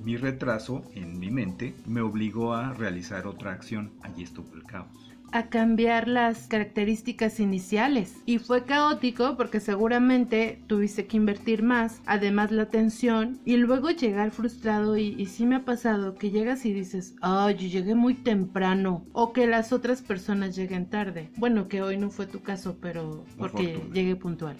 mi 0.00 0.16
retraso 0.16 0.82
en 0.94 1.18
mi 1.18 1.32
mente 1.32 1.74
me 1.86 2.02
obligó 2.02 2.54
a 2.54 2.72
realizar 2.72 3.26
otra 3.26 3.50
acción. 3.50 3.90
Allí 4.02 4.22
estuvo 4.22 4.54
el 4.54 4.62
caos 4.62 5.11
a 5.32 5.48
cambiar 5.48 6.08
las 6.08 6.46
características 6.46 7.40
iniciales. 7.40 8.16
Y 8.26 8.38
fue 8.38 8.64
caótico 8.64 9.36
porque 9.36 9.60
seguramente 9.60 10.62
tuviste 10.66 11.06
que 11.06 11.16
invertir 11.16 11.62
más, 11.62 12.00
además 12.06 12.50
la 12.50 12.62
atención, 12.62 13.38
y 13.44 13.56
luego 13.56 13.90
llegar 13.90 14.30
frustrado 14.30 14.96
y, 14.96 15.14
y 15.18 15.26
sí 15.26 15.46
me 15.46 15.56
ha 15.56 15.64
pasado 15.64 16.14
que 16.14 16.30
llegas 16.30 16.64
y 16.64 16.72
dices, 16.72 17.14
ay, 17.20 17.56
yo 17.56 17.68
llegué 17.68 17.94
muy 17.94 18.14
temprano, 18.14 19.04
o 19.12 19.32
que 19.32 19.46
las 19.46 19.72
otras 19.72 20.02
personas 20.02 20.56
lleguen 20.56 20.86
tarde. 20.86 21.30
Bueno, 21.36 21.68
que 21.68 21.82
hoy 21.82 21.96
no 21.96 22.10
fue 22.10 22.26
tu 22.26 22.40
caso, 22.40 22.76
pero 22.80 23.24
porque 23.38 23.80
llegué 23.92 24.16
puntual. 24.16 24.56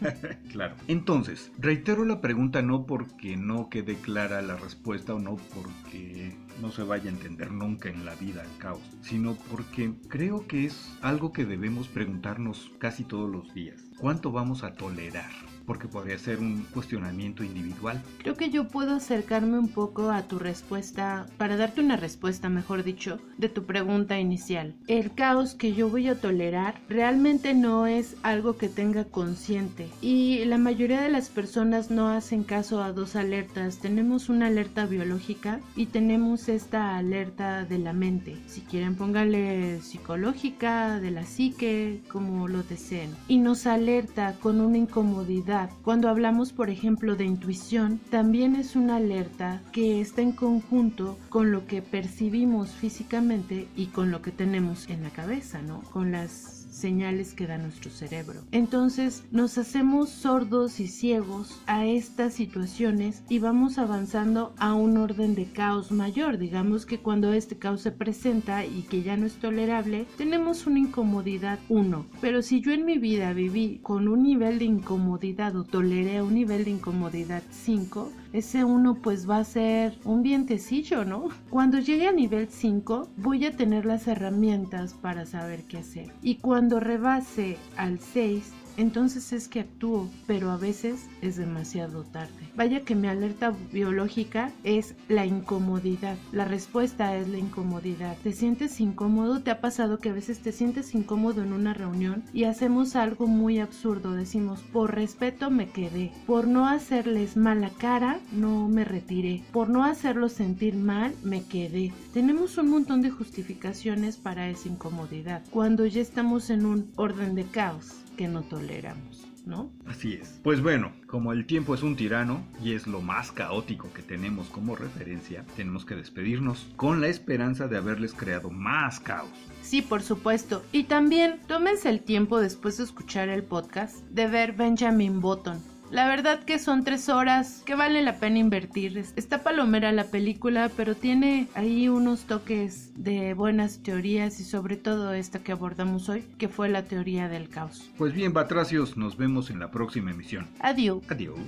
claro. 0.52 0.74
Entonces, 0.88 1.50
reitero 1.58 2.04
la 2.04 2.20
pregunta 2.20 2.62
no 2.62 2.86
porque 2.86 3.36
no 3.36 3.68
quede 3.68 3.94
clara 3.96 4.42
la 4.42 4.56
respuesta 4.56 5.14
o 5.14 5.18
no 5.18 5.36
porque 5.54 6.36
no 6.60 6.70
se 6.70 6.82
vaya 6.82 7.10
a 7.10 7.14
entender 7.14 7.50
nunca 7.50 7.88
en 7.88 8.04
la 8.04 8.14
vida 8.14 8.42
el 8.42 8.58
caos, 8.58 8.82
sino 9.02 9.36
porque 9.50 9.94
creo 10.08 10.46
que 10.46 10.66
es 10.66 10.96
algo 11.02 11.32
que 11.32 11.44
debemos 11.44 11.88
preguntarnos 11.88 12.70
casi 12.78 13.04
todos 13.04 13.30
los 13.30 13.52
días. 13.54 13.82
¿Cuánto 13.98 14.32
vamos 14.32 14.64
a 14.64 14.74
tolerar? 14.74 15.30
Porque 15.66 15.88
podría 15.88 16.18
ser 16.18 16.38
un 16.38 16.64
cuestionamiento 16.72 17.44
individual. 17.44 18.02
Creo 18.18 18.34
que 18.34 18.50
yo 18.50 18.68
puedo 18.68 18.96
acercarme 18.96 19.58
un 19.58 19.68
poco 19.68 20.10
a 20.10 20.22
tu 20.22 20.38
respuesta, 20.38 21.26
para 21.38 21.56
darte 21.56 21.80
una 21.80 21.96
respuesta, 21.96 22.48
mejor 22.48 22.82
dicho, 22.82 23.18
de 23.38 23.48
tu 23.48 23.64
pregunta 23.64 24.18
inicial. 24.18 24.74
El 24.88 25.14
caos 25.14 25.54
que 25.54 25.72
yo 25.72 25.88
voy 25.88 26.08
a 26.08 26.20
tolerar 26.20 26.80
realmente 26.88 27.54
no 27.54 27.86
es 27.86 28.16
algo 28.22 28.56
que 28.56 28.68
tenga 28.68 29.04
consciente 29.04 29.88
y 30.00 30.44
la 30.44 30.58
mayoría 30.58 31.00
de 31.00 31.10
las 31.10 31.28
personas 31.28 31.90
no 31.90 32.08
hacen 32.08 32.44
caso 32.44 32.82
a 32.82 32.92
dos 32.92 33.16
alertas. 33.16 33.78
Tenemos 33.78 34.28
una 34.28 34.46
alerta 34.46 34.86
biológica 34.86 35.60
y 35.76 35.86
tenemos 35.86 36.48
esta 36.48 36.96
alerta 36.96 37.64
de 37.64 37.78
la 37.78 37.92
mente. 37.92 38.36
Si 38.46 38.60
quieren 38.62 38.96
póngale 38.96 39.80
psicológica, 39.80 41.00
de 41.00 41.10
la 41.10 41.24
psique, 41.24 42.02
como 42.10 42.48
lo 42.48 42.62
deseen. 42.62 43.14
Y 43.28 43.38
nos 43.38 43.66
alerta 43.66 44.34
con 44.40 44.60
una 44.60 44.78
incomodidad 44.78 45.53
cuando 45.82 46.08
hablamos, 46.08 46.52
por 46.52 46.70
ejemplo, 46.70 47.16
de 47.16 47.24
intuición, 47.24 48.00
también 48.10 48.56
es 48.56 48.76
una 48.76 48.96
alerta 48.96 49.60
que 49.72 50.00
está 50.00 50.22
en 50.22 50.32
conjunto 50.32 51.18
con 51.28 51.52
lo 51.52 51.66
que 51.66 51.82
percibimos 51.82 52.70
físicamente 52.70 53.68
y 53.76 53.86
con 53.86 54.10
lo 54.10 54.22
que 54.22 54.30
tenemos 54.30 54.88
en 54.88 55.02
la 55.02 55.10
cabeza, 55.10 55.62
¿no? 55.62 55.82
Con 55.92 56.12
las 56.12 56.63
señales 56.74 57.34
que 57.34 57.46
da 57.46 57.58
nuestro 57.58 57.90
cerebro. 57.90 58.40
Entonces 58.52 59.24
nos 59.30 59.58
hacemos 59.58 60.10
sordos 60.10 60.80
y 60.80 60.88
ciegos 60.88 61.60
a 61.66 61.86
estas 61.86 62.34
situaciones 62.34 63.22
y 63.28 63.38
vamos 63.38 63.78
avanzando 63.78 64.52
a 64.58 64.74
un 64.74 64.96
orden 64.96 65.34
de 65.34 65.46
caos 65.46 65.92
mayor. 65.92 66.38
Digamos 66.38 66.84
que 66.84 66.98
cuando 66.98 67.32
este 67.32 67.56
caos 67.56 67.82
se 67.82 67.92
presenta 67.92 68.64
y 68.64 68.82
que 68.82 69.02
ya 69.02 69.16
no 69.16 69.26
es 69.26 69.34
tolerable, 69.34 70.06
tenemos 70.16 70.66
una 70.66 70.80
incomodidad 70.80 71.58
1. 71.68 72.06
Pero 72.20 72.42
si 72.42 72.60
yo 72.60 72.72
en 72.72 72.84
mi 72.84 72.98
vida 72.98 73.32
viví 73.32 73.78
con 73.82 74.08
un 74.08 74.22
nivel 74.22 74.58
de 74.58 74.66
incomodidad 74.66 75.56
o 75.56 75.64
toleré 75.64 76.22
un 76.22 76.34
nivel 76.34 76.64
de 76.64 76.72
incomodidad 76.72 77.42
5, 77.50 78.10
ese 78.34 78.64
1 78.64 78.96
pues 78.96 79.30
va 79.30 79.38
a 79.38 79.44
ser 79.44 79.96
un 80.04 80.22
vientecillo, 80.22 81.04
¿no? 81.04 81.28
Cuando 81.50 81.78
llegue 81.78 82.08
a 82.08 82.12
nivel 82.12 82.48
5 82.50 83.08
voy 83.16 83.46
a 83.46 83.56
tener 83.56 83.86
las 83.86 84.08
herramientas 84.08 84.92
para 84.92 85.24
saber 85.24 85.62
qué 85.62 85.78
hacer. 85.78 86.12
Y 86.20 86.34
cuando 86.36 86.80
rebase 86.80 87.56
al 87.76 88.00
6 88.00 88.52
entonces 88.76 89.32
es 89.32 89.46
que 89.46 89.60
actúo, 89.60 90.10
pero 90.26 90.50
a 90.50 90.56
veces 90.56 91.08
es 91.22 91.36
demasiado 91.36 92.02
tarde. 92.02 92.43
Vaya 92.56 92.80
que 92.80 92.94
mi 92.94 93.08
alerta 93.08 93.52
biológica 93.72 94.52
es 94.62 94.94
la 95.08 95.26
incomodidad. 95.26 96.16
La 96.30 96.44
respuesta 96.44 97.16
es 97.16 97.28
la 97.28 97.38
incomodidad. 97.38 98.16
¿Te 98.22 98.32
sientes 98.32 98.80
incómodo? 98.80 99.40
¿Te 99.40 99.50
ha 99.50 99.60
pasado 99.60 99.98
que 99.98 100.10
a 100.10 100.12
veces 100.12 100.38
te 100.38 100.52
sientes 100.52 100.94
incómodo 100.94 101.42
en 101.42 101.52
una 101.52 101.74
reunión 101.74 102.22
y 102.32 102.44
hacemos 102.44 102.94
algo 102.94 103.26
muy 103.26 103.58
absurdo? 103.58 104.12
Decimos, 104.12 104.60
por 104.72 104.94
respeto 104.94 105.50
me 105.50 105.68
quedé. 105.68 106.12
Por 106.26 106.46
no 106.46 106.68
hacerles 106.68 107.36
mala 107.36 107.70
cara, 107.70 108.20
no 108.32 108.68
me 108.68 108.84
retiré. 108.84 109.42
Por 109.52 109.68
no 109.68 109.82
hacerlos 109.84 110.32
sentir 110.32 110.76
mal, 110.76 111.12
me 111.24 111.42
quedé. 111.42 111.92
Tenemos 112.12 112.56
un 112.56 112.70
montón 112.70 113.02
de 113.02 113.10
justificaciones 113.10 114.16
para 114.16 114.48
esa 114.48 114.68
incomodidad. 114.68 115.42
Cuando 115.50 115.86
ya 115.86 116.00
estamos 116.00 116.50
en 116.50 116.66
un 116.66 116.92
orden 116.96 117.34
de 117.34 117.44
caos 117.44 117.96
que 118.16 118.28
no 118.28 118.42
toleramos. 118.42 119.33
¿No? 119.44 119.70
Así 119.86 120.14
es. 120.14 120.40
Pues 120.42 120.62
bueno, 120.62 120.92
como 121.06 121.32
el 121.32 121.46
tiempo 121.46 121.74
es 121.74 121.82
un 121.82 121.96
tirano 121.96 122.46
y 122.62 122.72
es 122.72 122.86
lo 122.86 123.02
más 123.02 123.30
caótico 123.30 123.92
que 123.92 124.02
tenemos 124.02 124.48
como 124.48 124.74
referencia, 124.74 125.44
tenemos 125.54 125.84
que 125.84 125.94
despedirnos 125.94 126.66
con 126.76 127.00
la 127.00 127.08
esperanza 127.08 127.68
de 127.68 127.76
haberles 127.76 128.14
creado 128.14 128.50
más 128.50 129.00
caos. 129.00 129.28
Sí, 129.60 129.82
por 129.82 130.02
supuesto. 130.02 130.64
Y 130.72 130.84
también 130.84 131.40
tómense 131.46 131.90
el 131.90 132.00
tiempo 132.00 132.40
después 132.40 132.78
de 132.78 132.84
escuchar 132.84 133.28
el 133.28 133.42
podcast 133.42 133.96
de 134.08 134.26
ver 134.26 134.52
Benjamin 134.52 135.20
Button 135.20 135.73
la 135.90 136.06
verdad 136.06 136.44
que 136.44 136.58
son 136.58 136.84
tres 136.84 137.08
horas 137.08 137.62
que 137.64 137.74
vale 137.74 138.02
la 138.02 138.18
pena 138.18 138.38
invertir. 138.38 139.04
Está 139.16 139.42
palomera 139.42 139.92
la 139.92 140.04
película, 140.04 140.70
pero 140.76 140.94
tiene 140.94 141.48
ahí 141.54 141.88
unos 141.88 142.22
toques 142.22 142.92
de 142.96 143.34
buenas 143.34 143.82
teorías 143.82 144.40
y 144.40 144.44
sobre 144.44 144.76
todo 144.76 145.12
esta 145.12 145.40
que 145.40 145.52
abordamos 145.52 146.08
hoy, 146.08 146.22
que 146.38 146.48
fue 146.48 146.68
la 146.68 146.84
teoría 146.84 147.28
del 147.28 147.48
caos. 147.48 147.90
Pues 147.98 148.12
bien, 148.12 148.32
Batracios, 148.32 148.96
nos 148.96 149.16
vemos 149.16 149.50
en 149.50 149.60
la 149.60 149.70
próxima 149.70 150.10
emisión. 150.10 150.48
Adiós. 150.60 151.02
Adiós. 151.08 151.38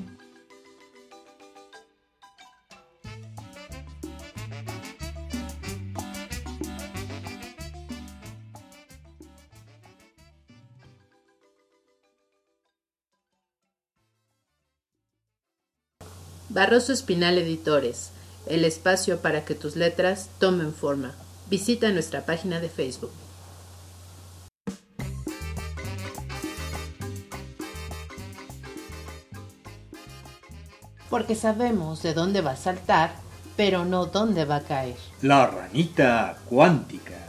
Barroso 16.56 16.94
Espinal 16.94 17.36
Editores, 17.36 18.12
el 18.46 18.64
espacio 18.64 19.20
para 19.20 19.44
que 19.44 19.54
tus 19.54 19.76
letras 19.76 20.30
tomen 20.38 20.72
forma. 20.72 21.12
Visita 21.50 21.90
nuestra 21.90 22.24
página 22.24 22.60
de 22.60 22.70
Facebook. 22.70 23.10
Porque 31.10 31.34
sabemos 31.34 32.02
de 32.02 32.14
dónde 32.14 32.40
va 32.40 32.52
a 32.52 32.56
saltar, 32.56 33.12
pero 33.58 33.84
no 33.84 34.06
dónde 34.06 34.46
va 34.46 34.56
a 34.56 34.62
caer. 34.62 34.96
La 35.20 35.48
ranita 35.48 36.38
cuántica. 36.48 37.25